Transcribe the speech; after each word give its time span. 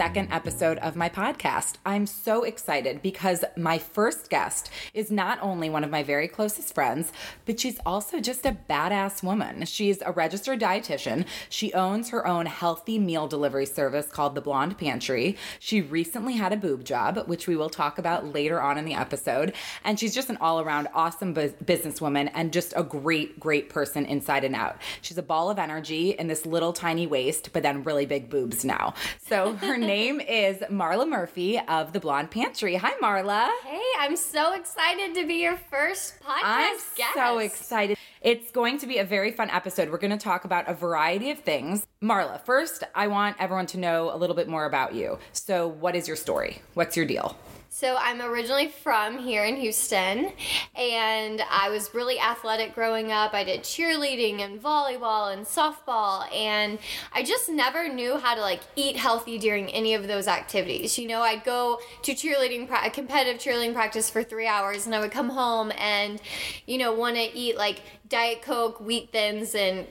second 0.00 0.32
episode 0.32 0.78
of 0.78 0.96
my 0.96 1.10
podcast. 1.10 1.74
I'm 1.84 2.06
so 2.06 2.42
excited 2.42 3.02
because 3.02 3.44
my 3.54 3.76
first 3.76 4.30
guest 4.30 4.70
is 4.94 5.10
not 5.10 5.38
only 5.42 5.68
one 5.68 5.84
of 5.84 5.90
my 5.90 6.02
very 6.02 6.26
closest 6.26 6.74
friends, 6.74 7.12
but 7.44 7.60
she's 7.60 7.78
also 7.84 8.18
just 8.18 8.46
a 8.46 8.56
badass 8.70 9.22
woman. 9.22 9.66
She's 9.66 10.00
a 10.00 10.10
registered 10.10 10.58
dietitian. 10.58 11.26
She 11.50 11.74
owns 11.74 12.08
her 12.08 12.26
own 12.26 12.46
healthy 12.46 12.98
meal 12.98 13.28
delivery 13.28 13.66
service 13.66 14.06
called 14.06 14.34
The 14.34 14.40
Blonde 14.40 14.78
Pantry. 14.78 15.36
She 15.58 15.82
recently 15.82 16.32
had 16.32 16.54
a 16.54 16.56
boob 16.56 16.82
job, 16.82 17.24
which 17.26 17.46
we 17.46 17.54
will 17.54 17.68
talk 17.68 17.98
about 17.98 18.32
later 18.32 18.58
on 18.58 18.78
in 18.78 18.86
the 18.86 18.94
episode. 18.94 19.52
And 19.84 20.00
she's 20.00 20.14
just 20.14 20.30
an 20.30 20.38
all 20.40 20.62
around 20.62 20.88
awesome 20.94 21.34
bu- 21.34 21.52
businesswoman 21.62 22.30
and 22.32 22.54
just 22.54 22.72
a 22.74 22.82
great, 22.82 23.38
great 23.38 23.68
person 23.68 24.06
inside 24.06 24.44
and 24.44 24.54
out. 24.54 24.78
She's 25.02 25.18
a 25.18 25.22
ball 25.22 25.50
of 25.50 25.58
energy 25.58 26.12
in 26.12 26.26
this 26.26 26.46
little 26.46 26.72
tiny 26.72 27.06
waist, 27.06 27.50
but 27.52 27.62
then 27.62 27.84
really 27.84 28.06
big 28.06 28.30
boobs 28.30 28.64
now. 28.64 28.94
So 29.28 29.52
her 29.56 29.76
name 29.76 29.89
is 29.90 30.58
Marla 30.70 31.08
Murphy 31.08 31.58
of 31.58 31.92
The 31.92 31.98
Blonde 31.98 32.30
Pantry. 32.30 32.76
Hi, 32.76 32.92
Marla. 33.02 33.48
Hey, 33.64 33.82
I'm 33.98 34.16
so 34.16 34.52
excited 34.54 35.16
to 35.16 35.26
be 35.26 35.42
your 35.42 35.56
first 35.56 36.20
podcast 36.20 36.42
I'm 36.44 36.76
guest. 36.96 37.14
so 37.14 37.38
excited. 37.38 37.98
It's 38.20 38.52
going 38.52 38.78
to 38.78 38.86
be 38.86 38.98
a 38.98 39.04
very 39.04 39.32
fun 39.32 39.50
episode. 39.50 39.90
We're 39.90 39.98
going 39.98 40.12
to 40.12 40.16
talk 40.16 40.44
about 40.44 40.68
a 40.68 40.74
variety 40.74 41.32
of 41.32 41.40
things. 41.40 41.86
Marla, 42.00 42.40
first, 42.44 42.84
I 42.94 43.08
want 43.08 43.36
everyone 43.40 43.66
to 43.66 43.78
know 43.78 44.14
a 44.14 44.16
little 44.16 44.36
bit 44.36 44.46
more 44.46 44.64
about 44.64 44.94
you. 44.94 45.18
So, 45.32 45.66
what 45.66 45.96
is 45.96 46.06
your 46.06 46.16
story? 46.16 46.62
What's 46.74 46.96
your 46.96 47.06
deal? 47.06 47.36
So 47.72 47.96
I'm 48.00 48.20
originally 48.20 48.66
from 48.66 49.16
here 49.16 49.44
in 49.44 49.54
Houston, 49.54 50.32
and 50.74 51.40
I 51.48 51.68
was 51.70 51.94
really 51.94 52.18
athletic 52.18 52.74
growing 52.74 53.12
up. 53.12 53.32
I 53.32 53.44
did 53.44 53.60
cheerleading 53.60 54.40
and 54.40 54.60
volleyball 54.60 55.32
and 55.32 55.46
softball, 55.46 56.30
and 56.34 56.80
I 57.12 57.22
just 57.22 57.48
never 57.48 57.88
knew 57.88 58.18
how 58.18 58.34
to 58.34 58.40
like 58.40 58.62
eat 58.74 58.96
healthy 58.96 59.38
during 59.38 59.68
any 59.70 59.94
of 59.94 60.08
those 60.08 60.26
activities. 60.26 60.98
You 60.98 61.06
know, 61.06 61.20
I'd 61.20 61.44
go 61.44 61.78
to 62.02 62.12
cheerleading, 62.12 62.66
pra- 62.66 62.90
competitive 62.90 63.40
cheerleading 63.40 63.72
practice 63.72 64.10
for 64.10 64.24
three 64.24 64.48
hours, 64.48 64.86
and 64.86 64.94
I 64.94 64.98
would 64.98 65.12
come 65.12 65.28
home 65.28 65.70
and, 65.78 66.20
you 66.66 66.76
know, 66.76 66.92
want 66.92 67.14
to 67.14 67.22
eat 67.38 67.56
like 67.56 67.82
Diet 68.08 68.42
Coke, 68.42 68.80
wheat 68.80 69.12
thins, 69.12 69.54
and 69.54 69.86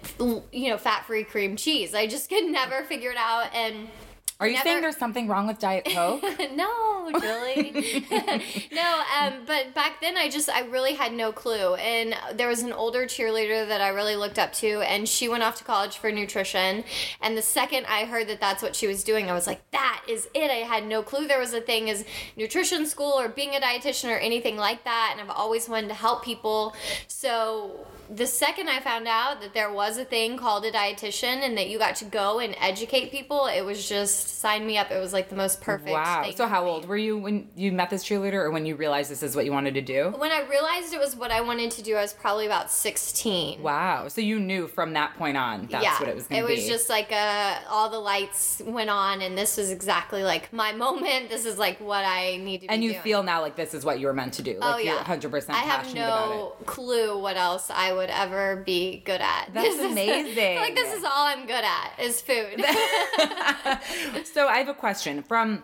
you 0.52 0.70
know, 0.70 0.78
fat-free 0.78 1.24
cream 1.24 1.56
cheese. 1.56 1.96
I 1.96 2.08
just 2.08 2.28
could 2.28 2.44
never 2.44 2.84
figure 2.84 3.12
it 3.12 3.18
out, 3.18 3.56
and. 3.56 3.88
Are 4.40 4.48
you 4.48 4.54
Never- 4.54 4.64
saying 4.64 4.82
there's 4.82 4.96
something 4.98 5.28
wrong 5.28 5.48
with 5.48 5.60
Diet 5.60 5.86
Coke? 5.94 6.24
no, 6.56 7.12
Julie. 7.20 8.06
no, 8.72 9.02
um, 9.20 9.34
but 9.46 9.74
back 9.74 10.00
then 10.00 10.16
I 10.16 10.30
just 10.30 10.48
I 10.50 10.62
really 10.62 10.94
had 10.94 11.12
no 11.14 11.32
clue. 11.34 11.76
And 11.76 12.16
there 12.38 12.48
was 12.48 12.62
an 12.64 12.72
older 12.72 13.06
cheerleader 13.06 13.68
that 13.68 13.82
I 13.82 13.90
really 13.90 14.16
looked 14.16 14.40
up 14.40 14.54
to, 14.54 14.80
and 14.82 15.10
she 15.10 15.28
went 15.28 15.44
off 15.44 15.56
to 15.58 15.64
college 15.66 15.98
for 15.98 16.10
nutrition. 16.12 16.86
And 17.22 17.38
the 17.38 17.42
second 17.42 17.86
I 17.88 18.06
heard 18.06 18.28
that 18.30 18.40
that's 18.40 18.64
what 18.64 18.76
she 18.78 18.88
was 18.88 19.04
doing, 19.04 19.30
I 19.30 19.34
was 19.34 19.46
like, 19.46 19.60
that 19.72 20.04
is 20.08 20.30
it. 20.34 20.50
I 20.50 20.66
had 20.66 20.86
no 20.86 21.04
clue 21.04 21.28
there 21.28 21.40
was 21.40 21.54
a 21.54 21.60
thing 21.62 21.90
as 21.90 22.06
nutrition 22.38 22.86
school 22.86 23.20
or 23.20 23.28
being 23.28 23.56
a 23.56 23.60
dietitian 23.60 24.10
or 24.10 24.20
anything 24.20 24.56
like 24.56 24.86
that. 24.86 25.10
And 25.12 25.22
I've 25.22 25.36
always 25.36 25.68
wanted 25.68 25.90
to 25.90 25.96
help 25.96 26.24
people. 26.24 26.74
So 27.08 27.86
the 28.10 28.26
second 28.26 28.70
I 28.70 28.80
found 28.80 29.08
out 29.08 29.42
that 29.42 29.54
there 29.54 29.72
was 29.72 29.98
a 29.98 30.06
thing 30.06 30.38
called 30.38 30.64
a 30.66 30.72
dietitian 30.72 31.44
and 31.44 31.58
that 31.58 31.70
you 31.70 31.78
got 31.78 31.96
to 31.98 32.06
go 32.06 32.40
and 32.40 32.56
educate 32.60 33.12
people, 33.12 33.46
it 33.48 33.62
was 33.62 33.88
just 33.88 34.29
sign 34.30 34.66
me 34.66 34.78
up. 34.78 34.92
It 34.92 35.00
was 35.00 35.14
like 35.14 35.30
the 35.30 35.36
most 35.36 35.62
perfect. 35.62 35.92
wow. 35.92 36.30
So, 36.36 36.48
how 36.48 36.66
old 36.66 36.88
were 36.88 36.98
you 36.98 37.18
when 37.18 37.48
you 37.56 37.72
met 37.72 37.90
this 37.90 38.04
cheerleader 38.04 38.34
or 38.36 38.52
when 38.52 38.66
you 38.66 38.76
realized 38.76 39.10
this 39.12 39.24
is 39.24 39.36
what 39.36 39.46
you 39.46 39.52
wanted 39.52 39.74
to 39.76 39.82
do? 39.82 40.14
When 40.18 40.32
I 40.32 40.42
realized 40.48 40.94
it 40.94 41.00
was 41.00 41.16
what 41.16 41.32
I 41.32 41.42
wanted 41.42 41.72
to 41.72 41.82
do, 41.82 41.96
I 41.96 42.02
was 42.02 42.14
probably 42.14 42.46
about 42.46 42.72
sixteen. 42.72 43.62
Wow. 43.62 44.08
So, 44.08 44.22
you 44.22 44.40
knew 44.40 44.68
from 44.68 44.94
that 44.94 45.16
point 45.18 45.38
on 45.38 45.68
that's 45.70 45.84
yeah, 45.84 46.00
what 46.00 46.10
it 46.10 46.16
was 46.16 46.28
going 46.28 46.42
to 46.42 46.48
be. 46.48 46.54
It 46.54 46.56
was 46.58 46.68
just 46.68 46.90
like 46.90 47.12
uh, 47.12 47.60
all 47.70 47.90
the 47.90 48.00
lights 48.00 48.62
went 48.66 48.90
on, 48.90 49.22
and 49.22 49.38
this 49.38 49.58
was 49.58 49.72
exactly 49.72 50.24
like 50.24 50.52
my 50.54 50.72
moment. 50.86 51.30
This 51.30 51.46
is 51.46 51.58
like 51.58 51.80
what 51.80 52.06
I 52.06 52.38
need 52.38 52.62
to. 52.62 52.68
and 52.72 52.80
be 52.82 52.86
you 52.86 52.92
doing. 52.94 53.04
feel 53.04 53.24
now 53.24 53.42
like 53.42 53.56
this 53.56 53.74
is 53.74 53.84
what 53.86 54.00
you 54.00 54.08
were 54.08 54.14
meant 54.14 54.34
to 54.34 54.42
do. 54.42 54.58
Like 54.60 54.76
Oh 54.76 54.78
yeah, 54.78 54.94
you're 54.94 55.32
100% 55.32 55.50
I 55.50 55.54
have 55.58 55.82
passionate 55.84 56.00
no 56.00 56.54
clue 56.66 57.18
what 57.20 57.38
else 57.38 57.70
I 57.70 57.92
would 57.94 58.10
ever 58.10 58.64
be 58.66 59.02
good 59.06 59.22
at. 59.22 59.50
That's 59.54 59.68
This 59.76 59.80
is- 59.80 59.92
amazing. 59.92 60.38
I 60.38 60.54
feel 60.54 60.62
like 60.62 60.76
this 60.76 60.94
is 60.94 61.04
all 61.04 61.26
I'm 61.26 61.46
good 61.46 61.64
at 61.64 61.94
is 62.00 62.22
food. 62.22 62.64
So 64.26 64.48
I 64.48 64.58
have 64.58 64.70
a 64.70 64.74
question 64.74 65.24
from 65.24 65.64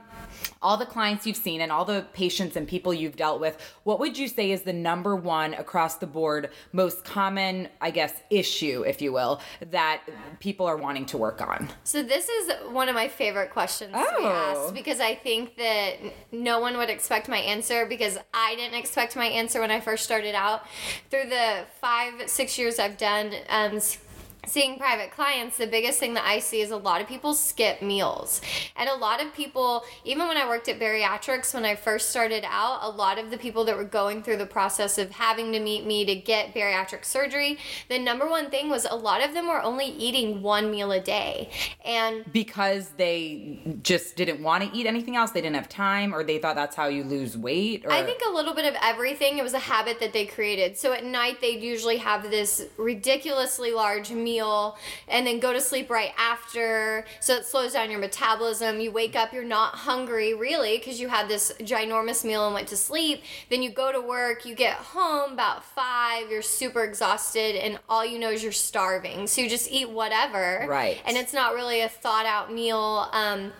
all 0.62 0.78
the 0.78 0.86
clients 0.86 1.26
you've 1.28 1.38
seen 1.38 1.62
and 1.62 1.72
all 1.72 1.86
the 1.86 2.06
patients 2.14 2.56
and 2.56 2.68
people 2.68 2.94
you've 2.94 3.16
dealt 3.16 3.40
with. 3.40 3.58
What 3.84 4.00
would 4.00 4.18
you 4.18 4.28
say 4.28 4.52
is 4.52 4.64
the 4.64 4.74
number 4.74 5.16
one 5.16 5.54
across 5.54 5.96
the 5.98 6.08
board 6.08 6.50
most 6.74 7.06
common, 7.06 7.70
I 7.82 7.92
guess, 7.92 8.14
issue, 8.30 8.84
if 8.86 9.02
you 9.02 9.14
will, 9.14 9.42
that 9.70 10.02
people 10.40 10.66
are 10.66 10.76
wanting 10.78 11.06
to 11.08 11.18
work 11.18 11.42
on? 11.42 11.70
So 11.84 12.02
this 12.04 12.28
is 12.30 12.52
one 12.72 12.90
of 12.90 12.96
my 12.96 13.08
favorite 13.08 13.52
questions 13.52 13.92
to 13.94 13.98
be 14.18 14.24
Oh. 14.26 14.64
asked 14.66 14.74
because 14.74 15.00
I 15.00 15.16
think 15.16 15.56
that 15.58 15.98
no 16.32 16.60
one 16.60 16.78
would 16.78 16.90
expect 16.90 17.30
my 17.30 17.38
answer 17.38 17.86
because 17.86 18.18
I 18.34 18.56
didn't 18.56 18.76
expect 18.78 19.16
my 19.16 19.26
answer 19.28 19.62
when 19.62 19.72
I 19.72 19.80
first 19.80 20.04
started 20.04 20.36
out. 20.36 20.64
Through 21.12 21.30
the 21.30 21.66
five 21.80 22.28
six 22.30 22.58
years 22.58 22.80
I've 22.80 22.98
done 22.98 23.32
um, 23.50 23.80
seeing 24.48 24.78
private 24.78 25.12
clients, 25.12 25.58
the 25.58 25.68
biggest 25.68 26.00
thing 26.00 26.14
that 26.16 26.26
I 26.26 26.40
see 26.40 26.62
is 26.62 26.72
a 26.72 26.78
lot 26.78 27.02
of 27.02 27.08
people 27.08 27.34
skip 27.34 27.82
meals, 27.82 28.42
and 28.76 28.90
a 28.90 28.96
lot 28.96 29.24
of 29.24 29.34
people, 29.34 29.84
even 30.04 30.28
when 30.28 30.38
I 30.38 30.48
worked 30.48 30.68
at 30.68 30.80
bariatrics 30.80 31.54
when 31.54 31.66
I 31.66 31.76
first 31.76 32.10
started 32.10 32.44
out, 32.48 32.80
a 32.82 32.90
lot 32.90 33.18
of 33.18 33.32
the 33.32 33.38
people 33.38 33.66
that 33.66 33.76
were 33.76 33.84
going 33.84 34.24
through 34.24 34.38
the 34.38 34.46
process 34.46 34.98
of 34.98 35.12
having 35.12 35.52
to 35.54 35.60
meet 35.60 35.86
me 35.86 36.06
to 36.06 36.16
get 36.16 36.54
bariatric 36.54 37.06
surgery, 37.06 37.58
the 37.90 38.00
number 38.00 38.28
one 38.28 38.50
thing 38.50 38.70
was 38.70 38.86
a 38.90 38.96
lot 38.96 39.24
of 39.24 39.34
them 39.34 39.48
were 39.48 39.62
only 39.62 39.88
eating 39.88 40.42
one 40.42 40.70
meal 40.72 40.92
a 40.92 41.00
day, 41.00 41.50
and 41.84 42.26
Because 42.32 42.90
they 42.98 43.80
just 43.82 44.16
didn't 44.16 44.42
want 44.42 44.64
to 44.64 44.78
eat 44.78 44.86
anything 44.86 45.16
else, 45.16 45.32
they 45.32 45.42
didn't 45.42 45.56
have 45.56 45.70
time, 45.70 46.14
or 46.14 46.24
they 46.24 46.38
thought 46.38 46.56
that's 46.56 46.76
how 46.76 46.88
you 46.88 47.04
lose 47.04 47.38
weight? 47.38 47.86
Or 47.86 47.92
I 47.92 48.04
think 48.04 48.22
a 48.28 48.32
little 48.32 48.54
bit 48.54 48.66
of 48.66 48.76
everything. 48.82 49.38
It 49.38 49.44
was 49.44 49.54
a 49.54 49.60
habit 49.60 50.00
that 50.00 50.14
they 50.14 50.26
created. 50.26 50.78
So 50.78 50.94
at 50.94 51.04
night, 51.04 51.42
they'd 51.42 51.62
usually 51.62 51.98
have 51.98 52.30
this 52.30 52.66
ridiculously 52.78 53.72
large 53.72 54.12
meal 54.12 54.35
and 54.42 55.26
then 55.26 55.40
go 55.40 55.54
to 55.54 55.62
sleep 55.62 55.90
right 55.90 56.12
after. 56.18 57.06
So 57.20 57.36
it 57.36 57.46
slows 57.46 57.74
down 57.74 57.92
your 57.92 58.00
metabolism. 58.00 58.80
You 58.80 58.92
wake 58.92 59.16
up, 59.16 59.34
you're 59.34 59.44
not 59.44 59.76
hungry 59.76 60.34
really 60.34 60.78
because 60.78 61.00
you 61.00 61.08
had 61.08 61.28
this 61.28 61.54
ginormous 61.60 62.24
meal 62.24 62.46
and 62.46 62.54
went 62.54 62.68
to 62.70 62.78
sleep. 62.78 63.24
Then 63.50 63.64
you 63.64 63.70
go 63.70 63.92
to 63.92 64.02
work, 64.02 64.46
you 64.46 64.56
get 64.56 64.76
home 64.76 65.34
about 65.34 65.64
five, 65.64 66.30
you're 66.30 66.42
super 66.42 66.84
exhausted, 66.84 67.56
and 67.56 67.80
all 67.90 68.06
you 68.06 68.20
know 68.20 68.32
is 68.32 68.44
you're 68.44 68.52
starving. 68.52 69.28
So 69.28 69.42
you 69.42 69.50
just 69.50 69.72
eat 69.72 69.90
whatever. 69.90 70.66
Right. 70.68 71.02
And 71.06 71.18
it's 71.18 71.34
not 71.34 71.54
really 71.54 71.82
a 71.82 71.90
thought 71.90 72.26
out 72.26 72.54
meal. 72.54 73.10
Um, 73.12 73.52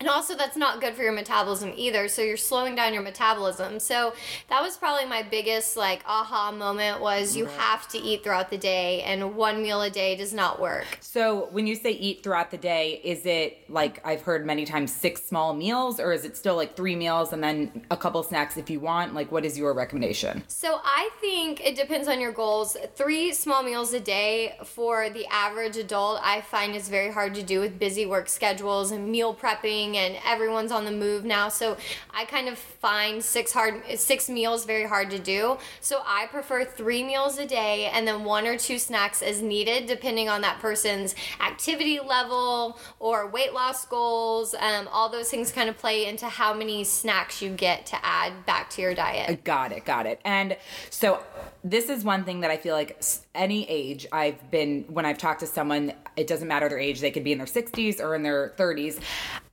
and 0.00 0.08
also, 0.08 0.36
that's 0.36 0.56
not 0.56 0.80
good 0.80 0.94
for 0.94 1.02
your 1.02 1.12
metabolism 1.12 1.72
either. 1.76 2.08
So 2.08 2.22
you're 2.22 2.36
slowing 2.36 2.74
down 2.74 2.92
your 2.92 3.02
metabolism. 3.02 3.78
So 3.80 4.14
that 4.48 4.60
was 4.62 4.76
probably 4.76 5.06
my 5.06 5.22
biggest 5.22 5.76
like 5.76 6.02
aha 6.06 6.52
moment 6.52 7.00
was 7.00 7.36
you 7.36 7.46
have 7.46 7.88
to 7.88 7.98
eat 7.98 8.24
throughout 8.24 8.50
the 8.50 8.58
day, 8.58 9.02
and 9.02 9.36
one 9.36 9.62
meal 9.62 9.82
a 9.82 9.90
day 9.90 10.16
does 10.16 10.32
not 10.32 10.60
work. 10.60 10.84
So 11.00 11.48
when 11.52 11.66
you 11.66 11.74
say 11.74 11.92
eat 11.92 12.22
throughout 12.22 12.50
the 12.50 12.58
day, 12.58 13.00
is 13.04 13.24
it 13.24 13.70
like 13.70 14.00
I've 14.04 14.22
heard 14.22 14.44
many 14.44 14.64
times 14.64 14.92
six 14.92 15.24
small 15.24 15.54
meals, 15.54 16.00
or 16.00 16.12
is 16.12 16.24
it 16.24 16.36
still 16.36 16.56
like 16.56 16.76
three 16.76 16.96
meals 16.96 17.32
and 17.32 17.42
then 17.42 17.86
a 17.90 17.96
couple 17.96 18.22
snacks 18.22 18.56
if 18.56 18.68
you 18.70 18.80
want? 18.80 19.14
Like, 19.14 19.30
what 19.30 19.44
is 19.44 19.56
your 19.56 19.72
recommendation? 19.74 20.42
So 20.48 20.80
I 20.84 21.10
think 21.20 21.64
it 21.64 21.76
depends 21.76 22.08
on 22.08 22.20
your 22.20 22.32
goals. 22.32 22.76
Three 22.94 23.32
small 23.32 23.62
meals 23.62 23.92
a 23.92 24.00
day 24.00 24.56
for 24.64 25.08
the 25.10 25.26
average 25.26 25.76
adult, 25.76 26.20
I 26.22 26.40
find 26.40 26.74
is 26.74 26.88
very 26.88 27.12
hard 27.12 27.34
to 27.36 27.42
do 27.42 27.60
with 27.60 27.78
busy 27.78 28.06
work 28.06 28.28
schedules 28.28 28.90
and 28.90 29.08
meal 29.08 29.34
prepping, 29.34 29.83
and 29.96 30.16
everyone's 30.26 30.72
on 30.72 30.84
the 30.84 30.90
move 30.90 31.24
now. 31.24 31.48
So 31.48 31.76
I 32.12 32.24
kind 32.24 32.48
of 32.48 32.58
find 32.58 33.22
six 33.22 33.52
hard 33.52 33.82
six 33.96 34.28
meals 34.28 34.64
very 34.64 34.86
hard 34.86 35.10
to 35.10 35.18
do. 35.18 35.58
So 35.80 36.02
I 36.06 36.26
prefer 36.26 36.64
three 36.64 37.02
meals 37.02 37.38
a 37.38 37.46
day 37.46 37.90
and 37.92 38.06
then 38.06 38.24
one 38.24 38.46
or 38.46 38.56
two 38.56 38.78
snacks 38.78 39.22
as 39.22 39.42
needed, 39.42 39.86
depending 39.86 40.28
on 40.28 40.40
that 40.40 40.60
person's 40.60 41.14
activity 41.40 42.00
level 42.00 42.78
or 42.98 43.26
weight 43.26 43.52
loss 43.52 43.84
goals. 43.86 44.54
Um, 44.54 44.88
all 44.90 45.08
those 45.08 45.28
things 45.28 45.52
kind 45.52 45.68
of 45.68 45.76
play 45.78 46.06
into 46.06 46.26
how 46.26 46.54
many 46.54 46.84
snacks 46.84 47.42
you 47.42 47.50
get 47.50 47.86
to 47.86 48.04
add 48.04 48.46
back 48.46 48.70
to 48.70 48.82
your 48.82 48.94
diet. 48.94 49.44
Got 49.44 49.72
it, 49.72 49.84
got 49.84 50.06
it. 50.06 50.20
And 50.24 50.56
so 50.90 51.22
this 51.62 51.88
is 51.88 52.04
one 52.04 52.24
thing 52.24 52.40
that 52.40 52.50
I 52.50 52.56
feel 52.56 52.74
like 52.74 53.02
any 53.34 53.68
age 53.68 54.06
I've 54.12 54.50
been 54.50 54.84
when 54.88 55.06
I've 55.06 55.18
talked 55.18 55.40
to 55.40 55.46
someone, 55.46 55.92
it 56.16 56.26
doesn't 56.26 56.48
matter 56.48 56.68
their 56.68 56.78
age, 56.78 57.00
they 57.00 57.10
could 57.10 57.24
be 57.24 57.32
in 57.32 57.38
their 57.38 57.46
60s 57.46 58.00
or 58.00 58.14
in 58.14 58.22
their 58.22 58.54
30s. 58.58 59.00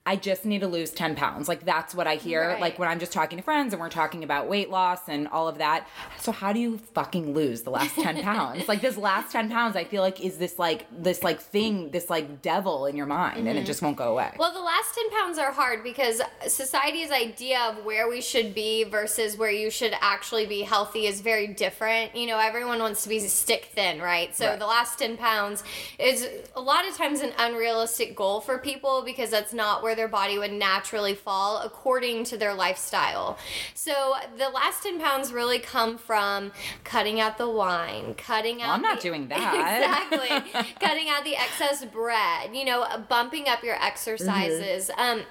I 0.03 0.15
just 0.15 0.45
need 0.45 0.61
to 0.61 0.67
lose 0.67 0.89
10 0.89 1.15
pounds. 1.15 1.47
Like 1.47 1.63
that's 1.63 1.93
what 1.93 2.07
I 2.07 2.15
hear. 2.15 2.47
Right. 2.47 2.59
Like 2.59 2.79
when 2.79 2.89
I'm 2.89 2.99
just 2.99 3.11
talking 3.11 3.37
to 3.37 3.43
friends 3.43 3.71
and 3.71 3.79
we're 3.79 3.89
talking 3.89 4.23
about 4.23 4.49
weight 4.49 4.71
loss 4.71 5.07
and 5.07 5.27
all 5.27 5.47
of 5.47 5.59
that. 5.59 5.87
So 6.19 6.31
how 6.31 6.53
do 6.53 6.59
you 6.59 6.79
fucking 6.79 7.35
lose 7.35 7.61
the 7.61 7.69
last 7.69 7.93
10 7.95 8.21
pounds? 8.23 8.67
like 8.67 8.81
this 8.81 8.97
last 8.97 9.31
10 9.31 9.49
pounds, 9.49 9.75
I 9.75 9.83
feel 9.83 10.01
like 10.01 10.19
is 10.19 10.37
this 10.37 10.57
like 10.57 10.87
this 10.91 11.21
like 11.21 11.39
thing, 11.39 11.91
this 11.91 12.09
like 12.09 12.41
devil 12.41 12.87
in 12.87 12.95
your 12.95 13.05
mind 13.05 13.37
and 13.37 13.47
it 13.47 13.57
mm-hmm. 13.57 13.65
just 13.65 13.83
won't 13.83 13.95
go 13.95 14.11
away. 14.11 14.33
Well, 14.39 14.51
the 14.51 14.61
last 14.61 14.95
10 14.95 15.11
pounds 15.11 15.37
are 15.37 15.51
hard 15.51 15.83
because 15.83 16.19
society's 16.47 17.11
idea 17.11 17.59
of 17.59 17.85
where 17.85 18.09
we 18.09 18.21
should 18.21 18.55
be 18.55 18.83
versus 18.85 19.37
where 19.37 19.51
you 19.51 19.69
should 19.69 19.93
actually 20.01 20.47
be 20.47 20.63
healthy 20.63 21.05
is 21.05 21.21
very 21.21 21.45
different. 21.45 22.15
You 22.15 22.25
know, 22.25 22.39
everyone 22.39 22.79
wants 22.79 23.03
to 23.03 23.09
be 23.09 23.19
stick 23.19 23.69
thin, 23.75 24.01
right? 24.01 24.35
So 24.35 24.47
Right. 24.47 24.57
the 24.57 24.65
last 24.65 24.97
10 24.97 25.17
pounds 25.17 25.63
is 25.99 26.27
a 26.55 26.61
lot 26.61 26.87
of 26.87 26.97
times 26.97 27.21
an 27.21 27.33
unrealistic 27.37 28.15
goal 28.15 28.41
for 28.41 28.57
people 28.57 29.03
because 29.05 29.29
that's 29.29 29.53
not 29.53 29.83
where 29.83 29.91
their 30.01 30.07
body 30.07 30.39
would 30.39 30.51
naturally 30.51 31.13
fall 31.13 31.59
according 31.61 32.23
to 32.23 32.35
their 32.35 32.55
lifestyle. 32.55 33.37
So 33.75 34.15
the 34.35 34.49
last 34.49 34.81
10 34.81 34.99
pounds 34.99 35.31
really 35.31 35.59
come 35.59 35.99
from 35.99 36.51
cutting 36.83 37.19
out 37.19 37.37
the 37.37 37.47
wine, 37.47 38.15
cutting 38.15 38.63
out. 38.63 38.69
Well, 38.69 38.75
I'm 38.77 38.81
not 38.81 38.95
the- 38.95 39.03
doing 39.03 39.27
that. 39.35 40.09
exactly. 40.09 40.73
cutting 40.79 41.07
out 41.07 41.23
the 41.23 41.35
excess 41.35 41.85
bread, 41.85 42.55
you 42.55 42.65
know, 42.65 42.83
bumping 43.09 43.47
up 43.47 43.63
your 43.63 43.75
exercises. 43.75 44.89
Um, 44.97 45.21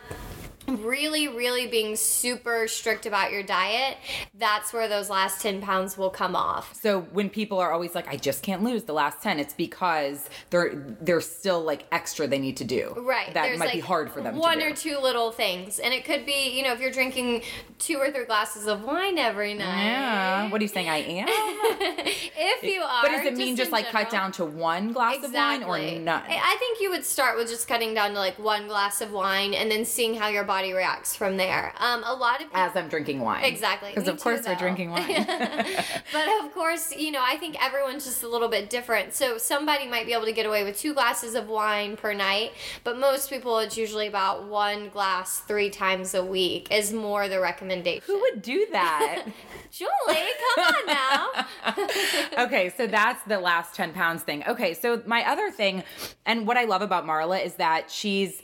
really 0.68 1.26
really 1.26 1.66
being 1.66 1.96
super 1.96 2.68
strict 2.68 3.06
about 3.06 3.32
your 3.32 3.42
diet 3.42 3.96
that's 4.34 4.72
where 4.72 4.88
those 4.88 5.10
last 5.10 5.40
10 5.40 5.60
pounds 5.60 5.96
will 5.98 6.10
come 6.10 6.36
off 6.36 6.74
So 6.80 7.00
when 7.12 7.28
people 7.30 7.58
are 7.58 7.72
always 7.72 7.94
like, 7.94 8.08
I 8.08 8.16
just 8.16 8.42
can't 8.42 8.62
lose 8.62 8.84
the 8.84 8.92
last 8.92 9.22
ten, 9.22 9.38
it's 9.38 9.54
because 9.54 10.28
they're 10.50 10.72
they're 11.00 11.20
still 11.20 11.60
like 11.62 11.84
extra 11.92 12.26
they 12.26 12.38
need 12.38 12.56
to 12.58 12.64
do. 12.64 12.94
Right. 12.96 13.32
That 13.34 13.42
There's, 13.42 13.58
might 13.58 13.72
be 13.72 13.80
hard 13.80 14.10
for 14.10 14.20
them. 14.20 14.36
One 14.36 14.58
to 14.58 14.64
do. 14.66 14.72
or 14.72 14.76
two 14.76 14.98
little 14.98 15.30
things. 15.32 15.78
And 15.78 15.92
it 15.92 16.04
could 16.04 16.24
be, 16.24 16.56
you 16.56 16.62
know, 16.62 16.72
if 16.72 16.80
you're 16.80 16.90
drinking 16.90 17.42
two 17.78 17.96
or 17.96 18.10
three 18.10 18.24
glasses 18.24 18.66
of 18.66 18.82
wine 18.84 19.18
every 19.18 19.54
night. 19.54 19.84
Yeah. 19.84 20.50
What 20.50 20.60
are 20.60 20.64
you 20.64 20.68
saying? 20.68 20.88
I 20.88 20.98
am. 20.98 21.28
if 21.28 22.62
you 22.62 22.82
are. 22.82 23.02
but 23.02 23.08
does 23.10 23.26
it 23.26 23.36
mean 23.36 23.56
just, 23.56 23.68
in 23.68 23.72
like 23.72 23.86
cut 23.88 24.10
down 24.10 24.32
to 24.32 24.44
one 24.44 24.92
glass 24.92 25.16
Exactly. 25.16 25.62
of 25.64 25.68
wine 25.68 25.96
or 25.96 26.00
none? 26.00 26.22
I 26.28 26.40
I 26.52 26.56
think 26.58 26.80
you 26.80 26.90
would 26.90 27.04
start 27.04 27.36
with 27.36 27.48
just 27.48 27.68
cutting 27.68 27.94
down 27.94 28.12
to 28.12 28.18
like 28.18 28.38
one 28.38 28.66
glass 28.68 29.00
of 29.00 29.12
wine 29.12 29.54
and 29.54 29.70
then 29.70 29.84
seeing 29.84 30.14
how 30.14 30.28
your 30.28 30.44
body 30.50 30.72
reacts 30.72 31.14
from 31.14 31.36
there. 31.36 31.72
Um, 31.78 32.02
a 32.04 32.12
lot 32.12 32.40
of 32.40 32.48
people. 32.48 32.58
As 32.58 32.74
I'm 32.74 32.88
drinking 32.88 33.20
wine. 33.20 33.44
Exactly. 33.44 33.90
Because 33.90 34.08
of 34.08 34.18
course 34.18 34.40
too, 34.40 34.50
we're 34.50 34.56
drinking 34.56 34.90
wine. 34.96 35.24
but 36.12 36.28
of 36.42 36.52
course, 36.52 36.92
you 36.96 37.12
know, 37.12 37.22
I 37.24 37.36
think 37.36 37.54
everyone's 37.64 38.04
just 38.04 38.24
a 38.24 38.28
little 38.28 38.48
bit 38.48 38.68
different. 38.68 39.14
So 39.14 39.38
somebody 39.38 39.86
might 39.86 40.06
be 40.06 40.12
able 40.12 40.24
to 40.24 40.32
get 40.32 40.46
away 40.46 40.64
with 40.64 40.76
two 40.76 40.92
glasses 40.92 41.36
of 41.36 41.46
wine 41.46 41.96
per 41.96 42.12
night, 42.12 42.50
but 42.82 42.98
most 42.98 43.30
people, 43.30 43.60
it's 43.60 43.76
usually 43.76 44.08
about 44.08 44.48
one 44.48 44.88
glass 44.88 45.38
three 45.38 45.70
times 45.70 46.14
a 46.14 46.24
week 46.24 46.66
is 46.72 46.92
more 46.92 47.28
the 47.28 47.38
recommendation. 47.38 48.02
Who 48.08 48.18
would 48.18 48.42
do 48.42 48.66
that? 48.72 49.26
Julie, 49.70 50.28
come 50.56 50.64
on 50.66 50.86
now. 50.86 52.44
okay, 52.44 52.72
so 52.76 52.88
that's 52.88 53.22
the 53.22 53.38
last 53.38 53.76
10 53.76 53.92
pounds 53.92 54.24
thing. 54.24 54.42
Okay, 54.48 54.74
so 54.74 55.00
my 55.06 55.22
other 55.30 55.52
thing, 55.52 55.84
and 56.26 56.44
what 56.44 56.56
I 56.56 56.64
love 56.64 56.82
about 56.82 57.06
Marla 57.06 57.40
is 57.44 57.54
that 57.54 57.88
she's, 57.88 58.42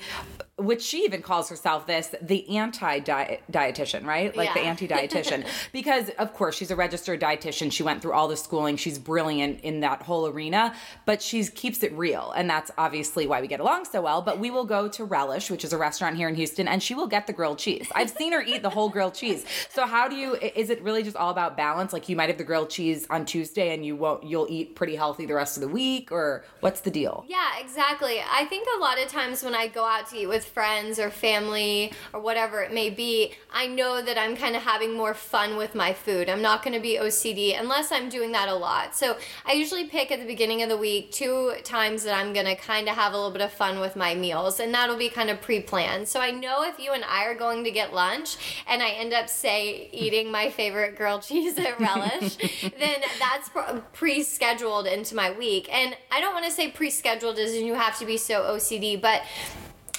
which 0.58 0.80
she 0.80 1.04
even 1.04 1.20
calls 1.20 1.50
herself 1.50 1.86
this, 1.86 2.14
the 2.22 2.56
anti 2.56 3.00
dietitian, 3.00 4.06
right? 4.06 4.34
Like 4.34 4.54
the 4.54 4.60
anti 4.60 4.88
dietitian. 4.88 5.46
because, 5.72 6.08
of 6.18 6.32
course, 6.32 6.56
she's 6.56 6.70
a 6.70 6.76
registered 6.76 7.20
dietitian. 7.20 7.70
She 7.70 7.82
went 7.82 8.00
through 8.00 8.14
all 8.14 8.26
the 8.26 8.38
schooling. 8.38 8.76
She's 8.76 8.98
brilliant 8.98 9.60
in 9.60 9.80
that 9.80 10.02
whole 10.02 10.26
arena, 10.26 10.74
but 11.04 11.20
she 11.20 11.44
keeps 11.44 11.82
it 11.82 11.92
real. 11.92 12.32
And 12.34 12.48
that's 12.48 12.70
obviously 12.78 13.26
why 13.26 13.42
we 13.42 13.48
get 13.48 13.60
along 13.60 13.84
so 13.84 14.00
well. 14.00 14.22
But 14.22 14.38
we 14.38 14.50
will 14.50 14.64
go 14.64 14.88
to 14.88 15.04
Relish, 15.04 15.50
which 15.50 15.62
is 15.62 15.74
a 15.74 15.78
restaurant 15.78 16.16
here 16.16 16.28
in 16.28 16.34
Houston, 16.34 16.68
and 16.68 16.82
she 16.82 16.94
will 16.94 17.06
get 17.06 17.26
the 17.26 17.34
grilled 17.34 17.58
cheese. 17.58 17.88
I've 17.94 18.10
seen 18.10 18.32
her 18.32 18.40
eat 18.40 18.62
the 18.62 18.70
whole 18.70 18.88
grilled 18.88 19.14
cheese. 19.14 19.44
So, 19.68 19.86
how 19.86 20.08
do 20.08 20.16
you, 20.16 20.36
is 20.36 20.70
it 20.70 20.82
really 20.82 21.02
just 21.02 21.16
all 21.16 21.30
about 21.30 21.58
balance? 21.58 21.92
Like, 21.92 22.08
you 22.08 22.16
might 22.16 22.30
have 22.30 22.38
the 22.38 22.44
grilled 22.44 22.70
cheese 22.70 23.06
on 23.10 23.26
Tuesday 23.26 23.74
and 23.74 23.84
you 23.84 23.94
won't, 23.94 24.24
you'll 24.24 24.46
eat 24.48 24.74
pretty 24.74 24.96
healthy 24.96 25.26
the 25.26 25.34
rest 25.34 25.58
of 25.58 25.60
the 25.60 25.68
week, 25.68 26.10
or 26.10 26.44
what's 26.60 26.80
the 26.80 26.90
deal? 26.90 27.26
Yeah, 27.28 27.58
exactly. 27.60 28.20
I 28.26 28.46
think 28.46 28.66
a 28.74 28.80
lot 28.80 28.98
of 28.98 29.08
times 29.08 29.42
when 29.42 29.54
I 29.54 29.68
go 29.68 29.84
out 29.84 30.08
to 30.10 30.16
eat 30.16 30.26
with 30.26 30.45
friends 30.46 30.98
or 30.98 31.10
family 31.10 31.92
or 32.12 32.20
whatever 32.20 32.60
it 32.62 32.72
may 32.72 32.90
be, 32.90 33.32
I 33.52 33.66
know 33.66 34.02
that 34.02 34.18
I'm 34.18 34.36
kind 34.36 34.56
of 34.56 34.62
having 34.62 34.96
more 34.96 35.14
fun 35.14 35.56
with 35.56 35.74
my 35.74 35.92
food. 35.92 36.28
I'm 36.28 36.42
not 36.42 36.62
going 36.62 36.74
to 36.74 36.80
be 36.80 36.98
OCD 36.98 37.58
unless 37.58 37.92
I'm 37.92 38.08
doing 38.08 38.32
that 38.32 38.48
a 38.48 38.54
lot. 38.54 38.94
So 38.94 39.16
I 39.44 39.52
usually 39.52 39.86
pick 39.86 40.10
at 40.10 40.20
the 40.20 40.26
beginning 40.26 40.62
of 40.62 40.68
the 40.68 40.76
week 40.76 41.10
two 41.10 41.54
times 41.64 42.04
that 42.04 42.14
I'm 42.16 42.32
going 42.32 42.46
to 42.46 42.54
kind 42.54 42.88
of 42.88 42.94
have 42.94 43.12
a 43.12 43.16
little 43.16 43.30
bit 43.30 43.42
of 43.42 43.52
fun 43.52 43.80
with 43.80 43.96
my 43.96 44.14
meals, 44.14 44.60
and 44.60 44.72
that'll 44.74 44.96
be 44.96 45.08
kind 45.08 45.30
of 45.30 45.40
pre 45.40 45.60
planned. 45.60 46.08
So 46.08 46.20
I 46.20 46.30
know 46.30 46.64
if 46.64 46.78
you 46.78 46.92
and 46.92 47.04
I 47.04 47.24
are 47.24 47.34
going 47.34 47.64
to 47.64 47.70
get 47.70 47.92
lunch 47.92 48.36
and 48.66 48.82
I 48.82 48.90
end 48.90 49.12
up, 49.12 49.28
say, 49.28 49.88
eating 49.92 50.30
my 50.30 50.50
favorite 50.50 50.96
grilled 50.96 51.22
cheese 51.28 51.58
at 51.58 51.78
Relish, 51.80 52.36
then 52.78 53.02
that's 53.18 53.50
pre 53.92 54.22
scheduled 54.22 54.86
into 54.86 55.14
my 55.14 55.30
week. 55.30 55.72
And 55.72 55.96
I 56.10 56.20
don't 56.20 56.34
want 56.34 56.46
to 56.46 56.52
say 56.52 56.70
pre 56.70 56.90
scheduled 56.90 57.38
as 57.38 57.54
in 57.54 57.66
you 57.66 57.74
have 57.74 57.98
to 57.98 58.06
be 58.06 58.16
so 58.16 58.42
OCD, 58.42 59.00
but 59.00 59.22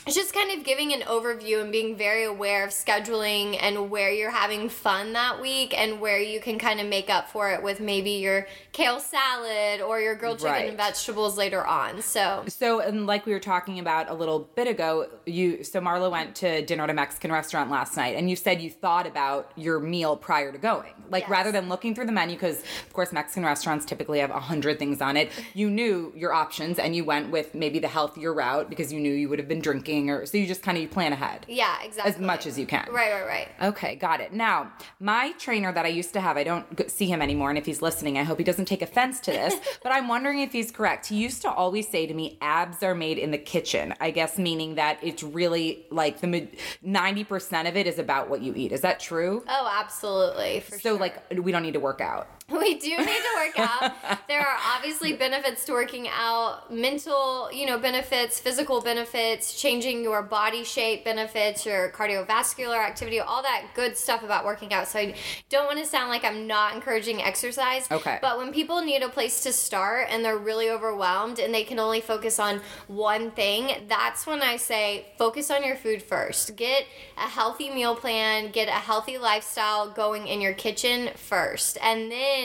it's 0.07 0.15
just 0.15 0.33
kind 0.33 0.57
of 0.57 0.63
giving 0.65 0.93
an 0.93 1.01
overview 1.01 1.61
and 1.61 1.71
being 1.71 1.95
very 1.97 2.23
aware 2.23 2.63
of 2.63 2.71
scheduling 2.71 3.57
and 3.61 3.89
where 3.89 4.11
you're 4.11 4.31
having 4.31 4.69
fun 4.69 5.13
that 5.13 5.41
week 5.41 5.77
and 5.77 5.99
where 5.99 6.19
you 6.21 6.39
can 6.39 6.57
kind 6.57 6.79
of 6.79 6.87
make 6.87 7.09
up 7.09 7.29
for 7.29 7.51
it 7.51 7.61
with 7.61 7.79
maybe 7.79 8.11
your 8.11 8.47
kale 8.71 8.99
salad 8.99 9.81
or 9.81 9.99
your 9.99 10.15
grilled 10.15 10.37
chicken 10.39 10.51
Right. 10.53 10.69
and 10.69 10.77
vegetables 10.77 11.37
later 11.37 11.65
on. 11.67 12.01
So, 12.01 12.43
So, 12.47 12.79
and 12.79 13.05
like 13.05 13.25
we 13.25 13.33
were 13.33 13.39
talking 13.39 13.79
about 13.79 14.09
a 14.09 14.13
little 14.13 14.39
bit 14.55 14.67
ago, 14.67 15.07
you 15.25 15.63
so 15.63 15.81
Marla 15.81 16.09
went 16.09 16.35
to 16.37 16.65
dinner 16.65 16.83
at 16.85 16.89
a 16.89 16.93
Mexican 16.93 17.31
restaurant 17.31 17.69
last 17.69 17.97
night, 17.97 18.15
and 18.15 18.29
you 18.29 18.35
said 18.37 18.61
you 18.61 18.69
thought 18.69 19.05
about 19.07 19.51
your 19.55 19.79
meal 19.79 20.15
prior 20.15 20.51
to 20.51 20.57
going, 20.57 20.93
like 21.09 21.23
Yes. 21.23 21.29
rather 21.29 21.51
than 21.51 21.67
looking 21.67 21.93
through 21.93 22.05
the 22.05 22.11
menu, 22.13 22.35
because 22.35 22.61
of 22.61 22.93
course 22.93 23.11
Mexican 23.11 23.43
restaurants 23.43 23.85
typically 23.85 24.19
have 24.19 24.31
a 24.31 24.39
hundred 24.39 24.79
things 24.79 25.01
on 25.01 25.17
it. 25.17 25.31
You 25.53 25.69
knew 25.69 26.13
your 26.15 26.31
options, 26.33 26.79
and 26.79 26.95
you 26.95 27.03
went 27.03 27.29
with 27.31 27.53
maybe 27.53 27.79
the 27.79 27.87
healthier 27.89 28.33
route 28.33 28.69
because 28.69 28.93
you 28.93 28.99
knew 29.01 29.11
you 29.13 29.27
would 29.27 29.39
have 29.39 29.47
been 29.47 29.59
drinking, 29.59 29.96
or 30.09 30.25
so 30.25 30.37
you 30.37 30.45
just 30.45 30.61
kind 30.61 30.77
of 30.77 30.81
you 30.81 30.87
plan 30.87 31.13
ahead 31.13 31.45
yeah, 31.47 31.81
exactly. 31.83 32.13
as 32.13 32.19
much 32.19 32.45
as 32.45 32.57
you 32.57 32.65
can. 32.65 32.87
Right, 32.91 33.11
right, 33.11 33.25
right. 33.25 33.47
Okay, 33.69 33.95
got 33.95 34.21
it. 34.21 34.33
Now, 34.33 34.71
my 34.99 35.31
trainer 35.33 35.71
that 35.73 35.85
I 35.85 35.89
used 35.89 36.13
to 36.13 36.21
have, 36.21 36.37
I 36.37 36.43
don't 36.43 36.89
see 36.89 37.07
him 37.07 37.21
anymore, 37.21 37.49
and 37.49 37.57
if 37.57 37.65
he's 37.65 37.81
listening, 37.81 38.17
I 38.17 38.23
hope 38.23 38.37
he 38.37 38.43
doesn't 38.43 38.65
take 38.65 38.81
offense 38.81 39.19
to 39.21 39.31
this, 39.31 39.55
but 39.83 39.91
I'm 39.91 40.07
wondering 40.07 40.39
if 40.39 40.51
he's 40.51 40.71
correct. 40.71 41.07
He 41.07 41.15
used 41.15 41.41
to 41.41 41.51
always 41.51 41.87
say 41.87 42.05
to 42.05 42.13
me, 42.13 42.37
abs 42.41 42.83
are 42.83 42.95
made 42.95 43.17
in 43.17 43.31
the 43.31 43.37
kitchen, 43.37 43.93
I 43.99 44.11
guess, 44.11 44.37
meaning 44.37 44.75
that 44.75 44.99
it's 45.01 45.23
really 45.23 45.85
like 45.89 46.19
the 46.19 46.47
90% 46.85 47.69
of 47.69 47.75
it 47.75 47.87
is 47.87 47.99
about 47.99 48.29
what 48.29 48.41
you 48.41 48.53
eat. 48.55 48.71
Is 48.71 48.81
that 48.81 48.99
true? 48.99 49.43
Oh, 49.47 49.69
absolutely. 49.71 50.63
So, 50.69 50.77
sure. 50.77 50.99
like, 50.99 51.23
we 51.41 51.51
don't 51.51 51.63
need 51.63 51.73
to 51.73 51.79
work 51.79 52.01
out. 52.01 52.27
We 52.57 52.79
do 52.79 52.89
need 52.89 53.05
to 53.05 53.35
work 53.35 53.59
out. 53.59 54.27
there 54.29 54.39
are 54.39 54.57
obviously 54.75 55.11
benefits 55.13 55.65
to 55.65 55.73
working 55.73 56.07
out, 56.07 56.73
mental, 56.73 57.49
you 57.51 57.65
know, 57.65 57.77
benefits, 57.77 58.39
physical 58.39 58.81
benefits, 58.81 59.59
changing 59.59 60.01
your 60.01 60.23
body 60.23 60.63
shape 60.63 61.03
benefits, 61.03 61.65
your 61.65 61.89
cardiovascular 61.91 62.77
activity, 62.77 63.19
all 63.19 63.41
that 63.41 63.65
good 63.73 63.97
stuff 63.97 64.23
about 64.23 64.45
working 64.45 64.71
out. 64.73 64.87
So 64.87 64.99
I 64.99 65.15
don't 65.49 65.65
want 65.65 65.79
to 65.79 65.85
sound 65.85 66.09
like 66.09 66.23
I'm 66.23 66.47
not 66.47 66.73
encouraging 66.73 67.21
exercise. 67.21 67.89
Okay. 67.91 68.19
But 68.21 68.37
when 68.37 68.53
people 68.53 68.81
need 68.81 69.01
a 69.01 69.09
place 69.09 69.43
to 69.43 69.51
start 69.51 70.07
and 70.09 70.23
they're 70.23 70.37
really 70.37 70.69
overwhelmed 70.69 71.39
and 71.39 71.53
they 71.53 71.65
can 71.65 71.79
only 71.79 71.99
focus 71.99 72.39
on 72.39 72.61
one 72.87 73.31
thing, 73.31 73.87
that's 73.89 74.25
when 74.25 74.41
I 74.41 74.55
say 74.55 75.07
focus 75.17 75.51
on 75.51 75.65
your 75.65 75.75
food 75.75 76.01
first. 76.01 76.55
Get 76.55 76.85
a 77.17 77.27
healthy 77.27 77.69
meal 77.69 77.95
plan, 77.95 78.51
get 78.51 78.69
a 78.69 78.71
healthy 78.71 79.17
lifestyle 79.17 79.89
going 79.89 80.27
in 80.27 80.39
your 80.39 80.53
kitchen 80.53 81.09
first. 81.15 81.77
And 81.81 82.09
then 82.09 82.36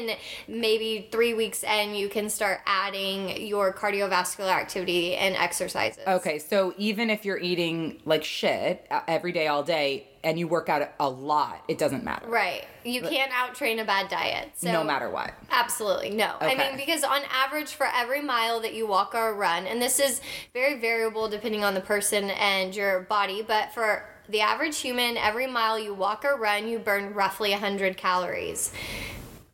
maybe 0.49 1.09
three 1.11 1.35
weeks 1.35 1.63
in, 1.65 1.95
you 1.95 2.09
can 2.09 2.29
start 2.29 2.61
adding 2.67 3.47
your 3.47 3.73
cardiovascular 3.73 4.51
activity 4.51 5.15
and 5.15 5.37
exercises. 5.37 6.03
Okay, 6.07 6.39
so 6.39 6.75
even 6.79 7.11
if 7.11 7.25
you're 7.25 7.39
eating 7.39 8.01
like 8.05 8.25
shit 8.25 8.87
uh, 8.91 9.01
every 9.07 9.33
day, 9.33 9.47
all 9.47 9.63
day, 9.63 10.07
and 10.25 10.39
you 10.39 10.47
work 10.47 10.69
out 10.69 10.89
a 11.01 11.09
lot, 11.09 11.65
it 11.69 11.79
doesn't 11.79 12.05
matter. 12.05 12.29
Right. 12.29 12.65
You 12.85 13.03
can't 13.03 13.33
out 13.33 13.55
train 13.55 13.79
a 13.79 13.85
bad 13.85 14.09
diet. 14.09 14.51
So 14.55 14.71
no 14.73 14.85
matter 14.85 15.11
what. 15.11 15.35
Absolutely 15.51 16.11
no. 16.11 16.35
I 16.41 16.55
mean, 16.55 16.77
because 16.77 17.03
on 17.03 17.23
average, 17.31 17.75
for 17.75 17.87
every 17.93 18.23
mile 18.23 18.61
that 18.61 18.75
you 18.75 18.87
walk 18.87 19.15
or 19.15 19.35
run, 19.35 19.67
and 19.67 19.83
this 19.83 19.99
is 19.99 20.21
very 20.53 20.79
variable 20.81 21.29
depending 21.29 21.65
on 21.65 21.75
the 21.75 21.81
person 21.81 22.31
and 22.31 22.75
your 22.75 23.01
body, 23.01 23.43
but 23.43 23.73
for 23.73 24.05
the 24.29 24.41
average 24.41 24.79
human, 24.79 25.17
every 25.17 25.47
mile 25.47 25.79
you 25.79 25.95
walk 25.95 26.25
or 26.25 26.39
run, 26.39 26.69
you 26.69 26.79
burn 26.79 27.13
roughly 27.15 27.51
100 27.51 27.97
calories. 27.97 28.73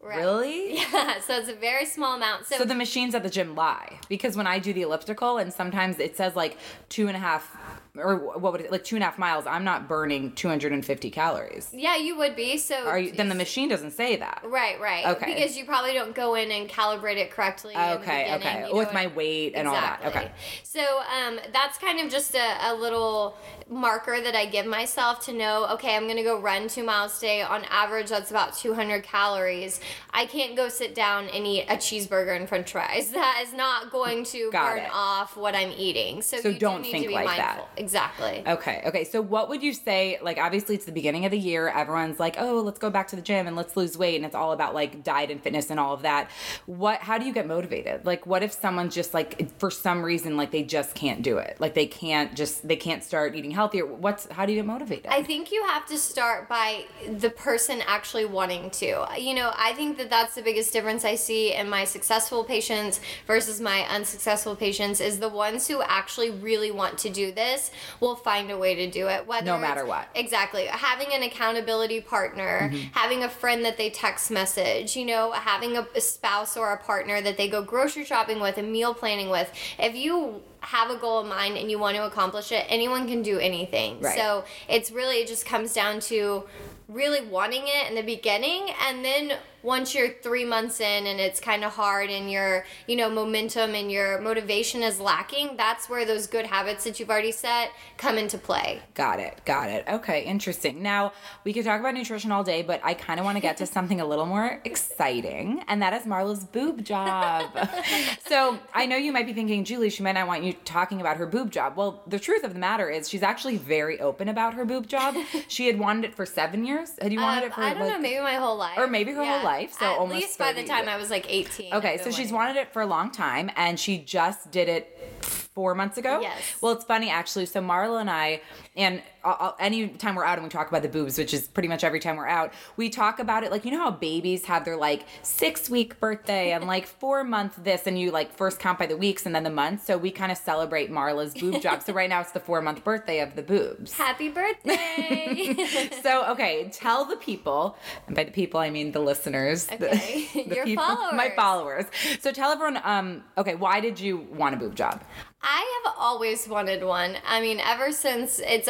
Right. 0.09 0.19
Really? 0.19 0.79
Yeah, 0.93 1.21
so 1.21 1.37
it's 1.37 1.49
a 1.49 1.55
very 1.55 1.85
small 1.85 2.17
amount. 2.17 2.47
So, 2.47 2.59
So 2.59 2.65
the 2.65 2.75
machines 2.75 3.15
at 3.15 3.23
the 3.23 3.29
gym 3.31 3.55
lie 3.55 3.99
because 4.09 4.37
when 4.37 4.47
I 4.47 4.59
do 4.59 4.73
the 4.73 4.83
elliptical 4.83 5.37
and 5.39 5.53
sometimes 5.53 5.99
it 5.99 6.17
says 6.17 6.35
like 6.35 6.57
two 6.89 7.09
and 7.09 7.17
a 7.17 7.21
half 7.21 7.57
or 7.99 8.17
what 8.39 8.53
would 8.53 8.61
it 8.61 8.71
like 8.73 8.85
two 8.85 8.97
and 8.97 9.03
a 9.03 9.07
half 9.07 9.19
miles, 9.19 9.47
I'm 9.47 9.65
not 9.65 9.89
burning 9.89 10.33
250 10.33 11.11
calories. 11.11 11.69
yeah, 11.73 11.97
you 11.97 12.17
would 12.17 12.37
be. 12.37 12.57
So 12.59 12.87
Are 12.87 12.99
you, 12.99 13.13
then 13.13 13.29
the 13.29 13.35
machine 13.35 13.69
doesn't 13.69 13.93
say 13.93 14.17
that. 14.17 14.43
Right, 14.45 14.81
right. 14.81 15.07
Okay. 15.07 15.35
Because 15.35 15.57
you 15.57 15.65
probably 15.65 15.93
don't 15.93 16.15
go 16.15 16.35
in 16.35 16.51
and 16.51 16.69
calibrate 16.69 17.17
it 17.17 17.31
correctly. 17.31 17.75
Okay, 17.77 18.35
okay. 18.37 18.65
you 18.67 18.73
know 18.73 18.79
With 18.79 18.93
my 18.93 19.07
weight 19.09 19.55
and 19.55 19.69
all 19.69 19.75
that. 19.75 20.01
Okay. 20.07 20.31
So 20.63 20.81
um, 20.81 21.39
that's 21.53 21.79
kind 21.79 22.01
of 22.01 22.11
just 22.11 22.35
a, 22.35 22.71
a 22.71 22.75
little 22.75 23.37
marker 23.69 24.21
that 24.21 24.35
I 24.35 24.47
give 24.47 24.67
myself 24.67 25.25
to 25.27 25.33
know, 25.33 25.67
okay, 25.73 25.95
I'm 25.97 26.05
going 26.05 26.17
to 26.17 26.23
go 26.23 26.41
run 26.41 26.69
two 26.69 26.85
miles 26.85 27.19
a 27.19 27.21
day. 27.21 27.43
On 27.43 27.65
average, 27.71 28.09
that's 28.09 28.31
about 28.31 28.57
200 28.57 29.03
calories. 29.03 29.81
I 30.13 30.27
can't 30.27 30.57
go 30.57 30.69
sit 30.69 30.95
down 30.95 31.29
and 31.29 31.47
eat 31.47 31.65
a 31.69 31.77
cheeseburger 31.77 32.35
and 32.37 32.49
french 32.49 32.73
fries. 32.73 33.13
That 33.19 33.43
is 33.45 33.53
not 33.53 33.91
going 33.91 34.23
to 34.27 34.49
Got 34.53 34.77
burn 34.77 34.85
it. 34.85 34.91
off 34.93 35.37
what 35.37 35.55
I'm 35.57 35.73
eating. 35.77 36.23
So, 36.23 36.37
So 36.41 36.49
you 36.49 36.55
do 36.55 36.61
don't 36.61 36.83
need 36.83 36.93
think 36.93 37.11
like 37.11 37.27
mindful. 37.27 37.69
that. 37.77 37.85
Exactly. 37.89 38.43
Okay. 38.47 38.83
Okay. 38.85 39.05
So, 39.05 39.23
what 39.23 39.49
would 39.49 39.63
you 39.63 39.73
say? 39.73 40.19
Like, 40.21 40.37
obviously, 40.37 40.75
it's 40.75 40.85
the 40.85 40.93
beginning 40.93 41.25
of 41.25 41.31
the 41.31 41.39
year. 41.39 41.69
Everyone's 41.69 42.21
like, 42.21 42.37
"Oh, 42.39 42.61
let's 42.61 42.79
go 42.79 42.91
back 42.91 43.09
to 43.09 43.17
the 43.17 43.23
gym 43.23 43.47
and 43.47 43.57
let's 43.57 43.79
lose 43.79 43.97
weight," 43.97 44.17
and 44.17 44.27
it's 44.27 44.35
all 44.35 44.53
about 44.53 44.75
like 44.75 45.03
diet 45.03 45.31
and 45.31 45.43
fitness 45.43 45.71
and 45.71 45.81
all 45.81 45.95
of 45.95 46.03
that. 46.03 46.31
What? 46.67 47.01
How 47.01 47.17
do 47.17 47.25
you 47.25 47.33
get 47.33 47.47
motivated? 47.47 48.05
Like, 48.05 48.27
what 48.27 48.43
if 48.43 48.53
someone's 48.53 48.95
just 48.95 49.15
like, 49.15 49.59
for 49.59 49.71
some 49.71 50.05
reason, 50.05 50.37
like 50.37 50.51
they 50.51 50.63
just 50.63 50.95
can't 50.95 51.23
do 51.23 51.39
it? 51.39 51.57
Like, 51.59 51.73
they 51.73 51.87
can't 51.87 52.35
just 52.35 52.69
they 52.69 52.77
can't 52.77 53.03
start 53.03 53.35
eating 53.35 53.53
healthier. 53.53 53.87
What's? 53.87 54.31
How 54.31 54.45
do 54.45 54.53
you 54.53 54.59
get 54.59 54.67
motivated? 54.67 55.07
I 55.07 55.23
think 55.23 55.51
you 55.51 55.65
have 55.65 55.87
to 55.87 55.97
start 55.97 56.47
by 56.47 56.85
the 57.09 57.31
person 57.31 57.81
actually 57.87 58.27
wanting 58.27 58.69
to. 58.71 59.07
You 59.17 59.35
know, 59.35 59.53
I 59.57 59.73
think 59.73 59.97
that 59.97 60.11
that's 60.11 60.35
the 60.35 60.43
biggest 60.43 60.75
difference 60.75 61.07
I 61.07 61.15
see 61.15 61.55
in 61.55 61.71
my 61.71 61.85
successful 61.85 62.45
patients 62.45 63.01
versus 63.27 63.63
my 63.63 63.87
unsuccessful 63.89 64.57
patients 64.57 65.01
is 65.01 65.21
the 65.21 65.29
ones 65.31 65.67
who 65.69 65.81
actually 65.83 66.31
really 66.31 66.71
want 66.71 66.99
to 66.99 67.09
do 67.09 67.33
this 67.33 67.71
will 68.01 68.17
find 68.17 68.51
a 68.51 68.59
way 68.59 68.75
to 68.75 68.91
do 68.91 69.09
it. 69.09 69.27
Whether 69.27 69.47
No 69.47 69.59
matter 69.59 69.85
what. 69.85 70.09
Exactly. 70.15 70.67
Having 70.67 71.13
an 71.15 71.23
accountability 71.23 72.01
partner, 72.01 72.69
Mm-hmm. 72.69 72.89
having 72.93 73.23
a 73.23 73.29
friend 73.29 73.65
that 73.65 73.77
they 73.77 73.89
text 73.91 74.31
message, 74.31 74.97
you 74.97 75.05
know, 75.05 75.33
having 75.33 75.77
a, 75.77 75.87
a 75.95 76.01
spouse 76.01 76.57
or 76.57 76.73
a 76.73 76.77
partner 76.77 77.21
that 77.21 77.37
they 77.37 77.49
go 77.49 77.63
grocery 77.63 78.05
shopping 78.05 78.41
with 78.41 78.59
and 78.59 78.71
meal 78.73 78.95
planning 78.95 79.31
with. 79.31 79.51
If 79.79 79.95
you 79.95 80.43
have 80.61 80.91
a 80.91 80.97
goal 80.97 81.21
in 81.21 81.29
mind 81.29 81.57
and 81.57 81.71
you 81.71 81.79
want 81.79 81.97
to 81.97 82.05
accomplish 82.05 82.53
it, 82.53 82.67
anyone 82.69 83.07
can 83.07 83.23
do 83.23 83.39
anything. 83.39 84.01
Right. 84.01 84.17
So 84.17 84.45
it's 84.69 84.91
really, 84.91 85.17
it 85.17 85.29
just 85.29 85.47
comes 85.47 85.73
down 85.73 86.01
to 86.01 86.45
really 86.89 87.27
wanting 87.27 87.65
it 87.67 87.89
in 87.89 87.95
the 87.95 88.03
beginning 88.03 88.71
and 88.87 89.05
then 89.05 89.33
once 89.63 89.95
you're 89.95 90.09
three 90.23 90.45
months 90.45 90.81
in 90.81 91.07
and 91.07 91.21
it's 91.21 91.39
kind 91.39 91.63
of 91.63 91.71
hard 91.75 92.09
and 92.09 92.31
your 92.31 92.65
you 92.87 92.97
know 92.97 93.11
momentum 93.11 93.75
and 93.75 93.93
your 93.93 94.19
motivation 94.23 94.83
is 94.83 94.99
lacking 94.99 95.55
that's 95.59 95.91
where 95.91 96.07
those 96.07 96.27
good 96.27 96.47
habits 96.47 96.85
that 96.85 96.99
you've 96.99 97.11
already 97.11 97.31
set 97.31 97.73
come 97.99 98.17
into 98.17 98.39
play 98.39 98.81
Got 98.99 99.21
it. 99.21 99.41
Got 99.45 99.71
it. 99.71 99.85
Okay, 99.89 100.25
interesting. 100.25 100.83
Now, 100.83 101.13
we 101.45 101.53
could 101.53 101.65
talk 101.65 101.79
about 101.79 101.95
nutrition 101.95 102.33
all 102.33 102.43
day, 102.43 102.63
but 102.63 102.81
I 102.83 102.95
kind 102.95 103.21
of 103.21 103.25
want 103.25 103.37
to 103.37 103.41
get 103.41 103.57
to 103.59 103.67
something 103.79 104.01
a 104.01 104.05
little 104.05 104.27
more 104.27 104.61
exciting, 104.65 105.63
and 105.69 105.81
that 105.83 105.93
is 105.93 106.05
Marla's 106.05 106.43
boob 106.43 106.85
job. 106.85 107.49
so, 108.27 108.59
I 108.75 108.87
know 108.87 108.97
you 108.97 109.13
might 109.13 109.27
be 109.27 109.33
thinking, 109.33 109.63
Julie, 109.63 109.91
she 109.91 110.03
might 110.03 110.13
not 110.13 110.27
want 110.27 110.43
you 110.43 110.48
talking 110.53 111.01
about 111.01 111.17
her 111.17 111.27
boob 111.27 111.51
job. 111.51 111.77
Well, 111.77 112.03
the 112.07 112.19
truth 112.19 112.45
of 112.45 112.53
the 112.53 112.59
matter 112.59 112.89
is, 112.91 113.09
she's 113.09 113.23
actually 113.23 113.57
very 113.57 114.01
open 114.01 114.29
about 114.29 114.55
her 114.55 114.65
boob 114.65 114.87
job. 114.87 115.15
she 115.49 115.67
had 115.67 115.79
wanted 115.79 116.05
it 116.05 116.15
for 116.15 116.27
seven 116.27 116.65
years. 116.65 116.93
Had 117.01 117.13
you 117.13 117.21
wanted 117.21 117.45
Um, 117.45 117.51
it 117.51 117.55
for 117.55 117.61
i 117.63 117.71
don't 117.75 117.83
like, 117.83 117.93
know 117.93 117.99
maybe 117.99 118.21
my 118.21 118.35
whole 118.35 118.57
life 118.57 118.79
Or 118.79 118.87
maybe 118.87 119.13
her 119.13 119.25
whole 119.25 119.43
life, 119.45 119.73
so 119.79 119.87
at 119.87 119.99
almost 119.99 120.21
least 120.21 120.39
by 120.39 120.53
the 120.53 120.65
time 120.65 120.85
years. 120.85 120.89
i 120.95 120.97
was 120.97 121.11
like 121.11 121.27
18 121.29 121.75
Okay, 121.75 121.99
so 121.99 122.11
she's 122.11 122.33
wanted 122.33 122.57
it 122.57 122.73
for 122.73 122.83
a 122.83 122.87
long 122.87 123.11
time, 123.11 123.51
and 123.57 123.79
she 123.79 123.99
just 123.99 124.51
did 124.51 124.69
it 124.69 124.97
four 125.23 125.75
months 125.75 125.99
ago. 125.99 126.21
Yes. 126.21 126.41
Well, 126.61 126.73
it's 126.73 126.85
funny 126.85 127.11
actually. 127.11 127.47
So 127.47 127.61
Marla 127.61 128.01
and 128.01 128.11
I, 128.11 128.41
and 128.79 129.03
uh, 129.25 129.53
anytime 129.59 130.15
we're 130.15 130.25
out 130.25 130.39
and 130.39 130.45
we 130.45 130.49
talk 130.49 130.69
about 130.69 130.81
the 130.83 130.89
boobs, 130.89 131.19
which 131.19 131.35
is 131.35 131.49
pretty 131.49 131.69
much 131.69 131.85
every 131.85 132.01
time 132.01 132.17
we're 132.17 132.27
out, 132.29 132.53
we 132.77 132.89
talk 132.89 133.19
about 133.19 133.43
it 133.45 133.51
like 133.51 133.65
you 133.67 133.71
know 133.73 133.79
how 133.81 133.91
babies 133.91 134.47
have 134.47 134.65
their 134.65 134.77
like 134.77 135.05
six 135.23 135.69
week 135.69 135.99
birthday 136.01 136.53
and 136.53 136.67
like 136.67 136.87
four 137.01 137.25
month 137.25 137.59
this, 137.63 137.87
and 137.87 137.99
you 137.99 138.11
like 138.11 138.33
first 138.33 138.59
count 138.59 138.79
by 138.79 138.87
the 138.87 138.97
weeks 138.97 139.27
and 139.27 139.35
then 139.35 139.43
the 139.43 139.51
months. 139.51 139.85
So 139.85 139.99
we 139.99 140.11
kind 140.11 140.33
of 140.33 140.39
celebrate 140.39 140.91
Marla's 140.91 141.35
boob 141.35 141.61
job. 141.67 141.83
So 141.83 141.93
right 141.93 142.09
now 142.09 142.21
it's 142.21 142.33
the 142.33 142.41
four 142.41 142.63
month 142.63 142.85
birthday 142.85 143.21
of 143.21 143.35
the 143.37 143.43
boobs. 143.43 143.93
happy 143.93 144.29
birthday 144.31 145.55
So 146.03 146.25
okay, 146.33 146.71
tell 146.73 147.05
the 147.05 147.17
people, 147.17 147.77
and 148.07 148.15
by 148.17 148.25
the 148.25 148.31
people 148.31 148.61
I 148.61 148.71
mean 148.71 148.93
the 148.93 149.01
listeners, 149.01 149.67
the- 149.67 149.89
Okay. 149.89 150.29
the, 150.35 150.55
Your 150.55 150.65
people, 150.65 150.85
my 151.13 151.33
followers. 151.35 151.87
followers. 151.89 152.21
So 152.21 152.31
tell 152.31 152.51
everyone, 152.53 152.79
um, 152.85 153.25
okay, 153.37 153.55
why 153.55 153.81
did 153.81 153.99
you 153.99 154.19
want 154.19 154.55
a 154.55 154.59
boob 154.59 154.75
job? 154.77 155.03
I 155.43 155.81
have 155.85 155.95
always 155.99 156.49
wanted 156.49 156.83
one. 156.85 157.17
I 157.27 157.41
mean, 157.41 157.61
ever 157.61 157.93
since 157.93 158.41
it's 158.41 158.68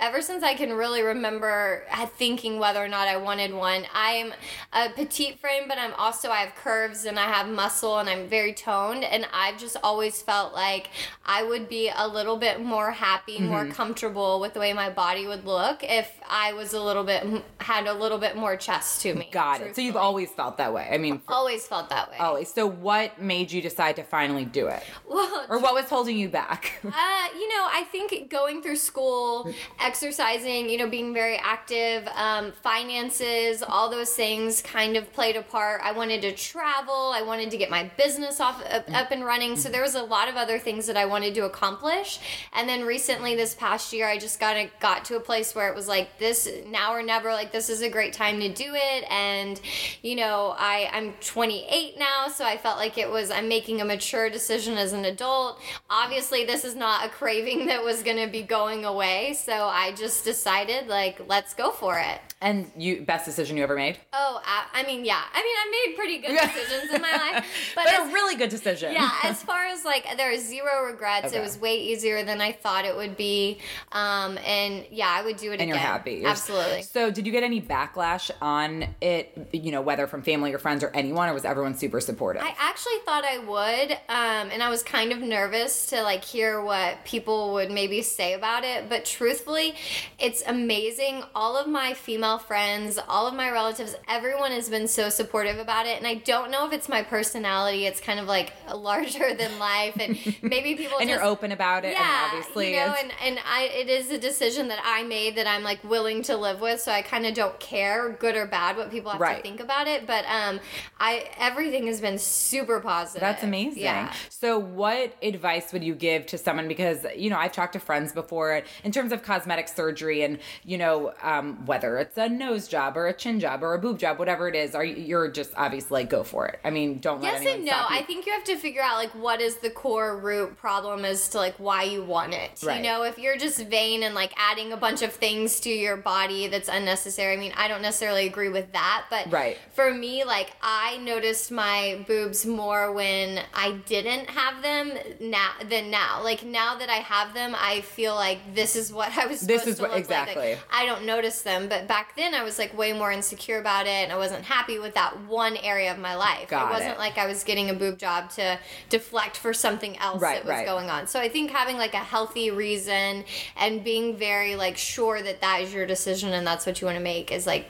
ever 0.00 0.22
since 0.22 0.42
I 0.42 0.54
can 0.54 0.72
really 0.72 1.02
remember 1.02 1.84
thinking 2.16 2.58
whether 2.58 2.82
or 2.82 2.88
not 2.88 3.06
I 3.06 3.16
wanted 3.18 3.52
one. 3.52 3.84
I'm 3.92 4.32
a 4.72 4.88
petite 4.90 5.38
frame, 5.38 5.64
but 5.68 5.76
I'm 5.78 5.92
also 5.94 6.30
I 6.30 6.38
have 6.38 6.54
curves 6.54 7.04
and 7.04 7.18
I 7.18 7.26
have 7.26 7.48
muscle 7.48 7.98
and 7.98 8.08
I'm 8.08 8.26
very 8.28 8.52
toned 8.54 9.04
and 9.04 9.26
I've 9.32 9.58
just 9.58 9.76
always 9.82 10.22
felt 10.22 10.54
like 10.54 10.88
I 11.24 11.42
would 11.42 11.68
be 11.68 11.90
a 11.94 12.08
little 12.08 12.36
bit 12.38 12.60
more 12.62 12.90
happy, 12.92 13.38
more 13.40 13.60
Mm-hmm. 13.60 13.72
comfortable 13.72 14.40
with 14.40 14.54
the 14.54 14.60
way 14.60 14.72
my 14.72 14.88
body 14.90 15.26
would 15.26 15.44
look 15.44 15.84
if 15.84 16.10
I 16.30 16.52
was 16.52 16.72
a 16.74 16.80
little 16.80 17.04
bit 17.04 17.26
had 17.58 17.86
a 17.86 17.92
little 17.92 18.18
bit 18.18 18.36
more 18.36 18.56
chest 18.56 19.02
to 19.02 19.14
me. 19.14 19.28
Got 19.32 19.60
it. 19.60 19.76
So 19.76 19.82
you've 19.82 19.96
always 19.96 20.30
felt 20.30 20.56
that 20.58 20.72
way. 20.72 20.88
I 20.90 20.98
mean, 20.98 21.20
always 21.28 21.66
felt 21.66 21.90
that 21.90 22.10
way. 22.10 22.16
always. 22.18 22.52
So 22.52 22.66
what 22.66 23.20
made 23.20 23.50
you 23.52 23.60
decide 23.60 23.96
to 23.96 24.02
finally 24.02 24.44
do 24.44 24.68
it, 24.68 24.82
Well, 25.08 25.46
or 25.48 25.58
what 25.58 25.74
was 25.74 25.86
holding 25.86 26.16
you 26.16 26.28
back? 26.28 26.80
Uh, 27.00 27.28
you 27.34 27.48
know, 27.48 27.66
I 27.70 27.84
think 27.90 28.30
going 28.30 28.62
through 28.62 28.76
school, 28.76 29.52
exercising, 29.80 30.68
you 30.68 30.76
know, 30.78 30.88
being 30.88 31.12
very 31.14 31.36
active, 31.36 32.06
um, 32.14 32.52
finances, 32.62 33.62
all 33.62 33.88
those 33.90 34.12
things 34.12 34.60
kind 34.62 34.96
of 34.96 35.10
played 35.12 35.36
a 35.36 35.42
part. 35.42 35.80
I 35.82 35.92
wanted 35.92 36.22
to 36.22 36.32
travel. 36.32 37.12
I 37.14 37.22
wanted 37.22 37.50
to 37.52 37.56
get 37.56 37.70
my 37.70 37.90
business 37.96 38.40
off 38.40 38.62
up, 38.70 38.84
up 38.92 39.10
and 39.10 39.24
running. 39.24 39.56
So 39.56 39.68
there 39.68 39.82
was 39.82 39.94
a 39.94 40.02
lot 40.02 40.28
of 40.28 40.36
other 40.36 40.58
things 40.58 40.86
that 40.86 40.96
I 40.96 41.06
wanted 41.06 41.34
to 41.36 41.44
accomplish. 41.46 42.20
And 42.52 42.68
then 42.68 42.84
recently, 42.84 43.34
this 43.34 43.54
past 43.54 43.92
year, 43.92 44.06
I 44.06 44.18
just 44.18 44.38
kind 44.38 44.68
of 44.68 44.80
got 44.80 45.04
to 45.06 45.16
a 45.16 45.20
place 45.20 45.54
where 45.54 45.68
it 45.68 45.74
was 45.74 45.88
like 45.88 46.18
this 46.20 46.48
now 46.68 46.92
or 46.94 47.02
never. 47.02 47.32
Like 47.32 47.50
this 47.50 47.68
is 47.68 47.82
a 47.82 47.88
great 47.88 48.12
time 48.12 48.38
to 48.40 48.48
do 48.48 48.72
it. 48.74 49.04
And 49.10 49.60
you 50.02 50.14
know, 50.14 50.54
I 50.56 50.88
I'm 50.92 51.14
28 51.14 51.98
now, 51.98 52.28
so 52.28 52.44
I 52.44 52.56
felt 52.56 52.76
like 52.78 52.96
it 52.98 53.10
was 53.10 53.30
I'm 53.32 53.48
making 53.48 53.80
a 53.80 53.84
mature 53.84 54.30
decision 54.30 54.78
as 54.78 54.92
an 54.92 55.04
adult. 55.04 55.60
Obviously, 55.90 56.44
this 56.44 56.64
is 56.64 56.76
not 56.76 57.04
a 57.04 57.08
craving 57.08 57.66
that 57.66 57.82
was 57.82 58.02
going 58.04 58.18
to 58.24 58.30
be 58.30 58.42
going 58.42 58.84
away. 58.84 59.32
So 59.34 59.52
I 59.52 59.92
just 59.92 60.24
decided, 60.24 60.86
like, 60.86 61.20
let's 61.28 61.54
go 61.54 61.70
for 61.70 61.98
it. 61.98 62.20
and 62.40 62.70
you 62.76 63.02
best 63.02 63.24
decision 63.24 63.56
you 63.56 63.62
ever 63.62 63.74
made, 63.76 63.96
Oh, 64.12 64.40
I, 64.44 64.80
I 64.80 64.82
mean, 64.84 65.04
yeah. 65.04 65.20
I 65.32 65.42
mean, 65.42 65.56
I 65.62 65.86
made 65.88 65.96
pretty 65.96 66.18
good 66.18 66.38
decisions 66.54 66.94
in 66.94 67.00
my 67.02 67.12
life. 67.12 67.46
But, 67.74 67.84
but 67.86 67.94
as, 67.94 68.08
a 68.10 68.12
really 68.12 68.36
good 68.36 68.50
decision. 68.50 68.92
yeah, 68.92 69.10
as 69.24 69.42
far 69.42 69.64
as 69.66 69.84
like, 69.84 70.06
there 70.16 70.32
are 70.32 70.38
zero 70.38 70.84
regrets. 70.86 71.28
Okay. 71.28 71.38
It 71.38 71.42
was 71.42 71.58
way 71.58 71.76
easier 71.76 72.24
than 72.24 72.40
I 72.40 72.52
thought 72.52 72.84
it 72.84 72.96
would 72.96 73.16
be. 73.16 73.58
Um, 73.92 74.38
and 74.46 74.84
yeah, 74.90 75.08
I 75.08 75.22
would 75.24 75.36
do 75.36 75.48
it 75.50 75.54
and 75.54 75.62
again. 75.62 75.68
you're 75.68 75.78
happy. 75.78 76.09
Absolutely. 76.24 76.82
So, 76.82 77.10
did 77.10 77.26
you 77.26 77.32
get 77.32 77.42
any 77.42 77.60
backlash 77.60 78.30
on 78.40 78.86
it? 79.00 79.48
You 79.52 79.72
know, 79.72 79.80
whether 79.80 80.06
from 80.06 80.22
family 80.22 80.52
or 80.52 80.58
friends 80.58 80.82
or 80.82 80.88
anyone, 80.88 81.28
or 81.28 81.34
was 81.34 81.44
everyone 81.44 81.74
super 81.74 82.00
supportive? 82.00 82.42
I 82.42 82.54
actually 82.58 82.98
thought 83.04 83.24
I 83.24 83.38
would, 83.38 83.92
um, 84.08 84.50
and 84.52 84.62
I 84.62 84.68
was 84.68 84.82
kind 84.82 85.12
of 85.12 85.18
nervous 85.20 85.86
to 85.86 86.02
like 86.02 86.24
hear 86.24 86.62
what 86.62 87.04
people 87.04 87.52
would 87.54 87.70
maybe 87.70 88.02
say 88.02 88.34
about 88.34 88.64
it. 88.64 88.88
But 88.88 89.04
truthfully, 89.04 89.74
it's 90.18 90.42
amazing. 90.46 91.22
All 91.34 91.56
of 91.56 91.68
my 91.68 91.94
female 91.94 92.38
friends, 92.38 92.98
all 93.08 93.26
of 93.26 93.34
my 93.34 93.50
relatives, 93.50 93.94
everyone 94.08 94.52
has 94.52 94.68
been 94.68 94.88
so 94.88 95.08
supportive 95.08 95.58
about 95.58 95.86
it. 95.86 95.96
And 95.98 96.06
I 96.06 96.14
don't 96.14 96.50
know 96.50 96.66
if 96.66 96.72
it's 96.72 96.88
my 96.88 97.02
personality. 97.02 97.86
It's 97.86 98.00
kind 98.00 98.18
of 98.18 98.26
like 98.26 98.52
larger 98.74 99.34
than 99.34 99.58
life, 99.58 99.96
and 100.00 100.16
maybe 100.42 100.74
people 100.74 100.98
and 100.98 101.08
just, 101.08 101.20
you're 101.20 101.24
open 101.24 101.52
about 101.52 101.84
it. 101.84 101.92
yeah, 101.92 102.26
and 102.26 102.38
obviously, 102.38 102.70
you 102.70 102.76
know, 102.76 102.94
and 102.98 103.12
and 103.22 103.38
I 103.46 103.62
it 103.64 103.88
is 103.88 104.10
a 104.10 104.18
decision 104.18 104.68
that 104.68 104.80
I 104.84 105.02
made 105.02 105.36
that 105.36 105.46
I'm 105.46 105.62
like 105.62 105.82
willing 105.84 105.99
to 106.00 106.36
live 106.36 106.60
with, 106.60 106.80
so 106.80 106.92
I 106.92 107.02
kind 107.02 107.26
of 107.26 107.34
don't 107.34 107.58
care, 107.60 108.10
good 108.10 108.36
or 108.36 108.46
bad, 108.46 108.76
what 108.76 108.90
people 108.90 109.10
have 109.12 109.20
Right. 109.20 109.36
to 109.36 109.42
think 109.42 109.60
about 109.60 109.86
it. 109.86 110.06
But 110.06 110.24
um, 110.26 110.60
I 110.98 111.28
everything 111.38 111.86
has 111.86 112.00
been 112.00 112.18
super 112.18 112.80
positive. 112.80 113.20
That's 113.20 113.42
amazing. 113.42 113.82
Yeah. 113.82 114.12
So, 114.28 114.58
what 114.58 115.14
advice 115.22 115.72
would 115.72 115.84
you 115.84 115.94
give 115.94 116.26
to 116.26 116.38
someone? 116.38 116.68
Because, 116.68 117.04
you 117.16 117.30
know, 117.30 117.36
I've 117.36 117.52
talked 117.52 117.74
to 117.74 117.80
friends 117.80 118.12
before 118.12 118.62
in 118.82 118.92
terms 118.92 119.12
of 119.12 119.22
cosmetic 119.22 119.68
surgery 119.68 120.22
and, 120.22 120.38
you 120.64 120.78
know, 120.78 121.12
um, 121.22 121.64
whether 121.66 121.98
it's 121.98 122.16
a 122.16 122.28
nose 122.28 122.66
job 122.66 122.96
or 122.96 123.06
a 123.06 123.12
chin 123.12 123.38
job 123.40 123.62
or 123.62 123.74
a 123.74 123.78
boob 123.78 123.98
job, 123.98 124.18
whatever 124.18 124.48
it 124.48 124.54
is, 124.54 124.74
are 124.74 124.84
you, 124.84 124.96
you're 124.96 125.30
just 125.30 125.50
obviously 125.56 126.00
like, 126.02 126.10
go 126.10 126.22
for 126.24 126.46
it. 126.46 126.58
I 126.64 126.70
mean, 126.70 126.98
don't 126.98 127.20
let 127.20 127.42
Yes 127.42 127.54
and 127.54 127.64
no. 127.64 127.72
I 127.88 128.02
think 128.02 128.26
you 128.26 128.32
have 128.32 128.44
to 128.44 128.56
figure 128.56 128.82
out 128.82 128.96
like 128.96 129.10
what 129.10 129.40
is 129.40 129.56
the 129.56 129.70
core 129.70 130.16
root 130.16 130.56
problem 130.56 131.04
as 131.04 131.28
to 131.30 131.38
like 131.38 131.56
why 131.56 131.82
you 131.82 132.02
want 132.02 132.32
it. 132.32 132.60
Right. 132.62 132.78
You 132.78 132.82
know, 132.82 133.02
if 133.02 133.18
you're 133.18 133.36
just 133.36 133.60
vain 133.66 134.02
and 134.02 134.14
like 134.14 134.32
adding 134.36 134.72
a 134.72 134.76
bunch 134.76 135.02
of 135.02 135.12
things 135.12 135.60
to 135.60 135.70
your 135.70 135.89
body 135.96 136.46
that's 136.48 136.68
unnecessary. 136.68 137.34
I 137.34 137.36
mean, 137.36 137.52
I 137.56 137.68
don't 137.68 137.82
necessarily 137.82 138.26
agree 138.26 138.48
with 138.48 138.72
that, 138.72 139.04
but 139.10 139.30
Right. 139.30 139.58
for 139.74 139.92
me, 139.92 140.24
like 140.24 140.52
I 140.62 140.96
noticed 140.98 141.50
my 141.50 142.04
boobs 142.06 142.44
more 142.46 142.92
when 142.92 143.40
I 143.54 143.72
didn't 143.86 144.30
have 144.30 144.62
them 144.62 144.92
now 145.20 145.50
than 145.68 145.90
now. 145.90 146.22
Like 146.22 146.42
now 146.42 146.76
that 146.76 146.88
I 146.88 146.96
have 146.96 147.34
them, 147.34 147.54
I 147.58 147.80
feel 147.82 148.14
like 148.14 148.54
this 148.54 148.76
is 148.76 148.92
what 148.92 149.16
I 149.16 149.26
was 149.26 149.40
This 149.40 149.66
is 149.66 149.76
to 149.76 149.82
what- 149.82 149.96
exactly. 149.96 150.34
like. 150.36 150.50
Like, 150.50 150.58
I 150.72 150.86
don't 150.86 151.04
notice 151.04 151.42
them, 151.42 151.68
but 151.68 151.86
back 151.86 152.16
then 152.16 152.34
I 152.34 152.42
was 152.42 152.58
like 152.58 152.76
way 152.76 152.92
more 152.92 153.12
insecure 153.12 153.58
about 153.58 153.86
it 153.86 153.90
and 153.90 154.12
I 154.12 154.16
wasn't 154.16 154.44
happy 154.44 154.78
with 154.78 154.94
that 154.94 155.18
one 155.24 155.56
area 155.58 155.90
of 155.92 155.98
my 155.98 156.14
life. 156.14 156.48
Got 156.48 156.70
it 156.70 156.74
wasn't 156.74 156.92
it. 156.94 156.98
like 156.98 157.18
I 157.18 157.26
was 157.26 157.44
getting 157.44 157.70
a 157.70 157.74
boob 157.74 157.98
job 157.98 158.30
to 158.30 158.58
deflect 158.88 159.36
for 159.36 159.52
something 159.52 159.96
else 159.98 160.20
Right, 160.20 160.36
that 160.36 160.44
was 160.44 160.50
right. 160.50 160.66
going 160.66 160.90
on. 160.90 161.06
So 161.06 161.20
I 161.20 161.28
think 161.28 161.50
having 161.50 161.76
like 161.76 161.94
a 161.94 161.98
healthy 161.98 162.50
reason 162.50 163.24
and 163.56 163.82
being 163.84 164.16
very 164.16 164.56
like 164.56 164.76
sure 164.76 165.22
that 165.22 165.40
that 165.40 165.60
is 165.62 165.69
your 165.72 165.86
decision 165.86 166.32
and 166.32 166.46
that's 166.46 166.66
what 166.66 166.80
you 166.80 166.86
want 166.86 166.96
to 166.96 167.02
make 167.02 167.32
is 167.32 167.46
like 167.46 167.66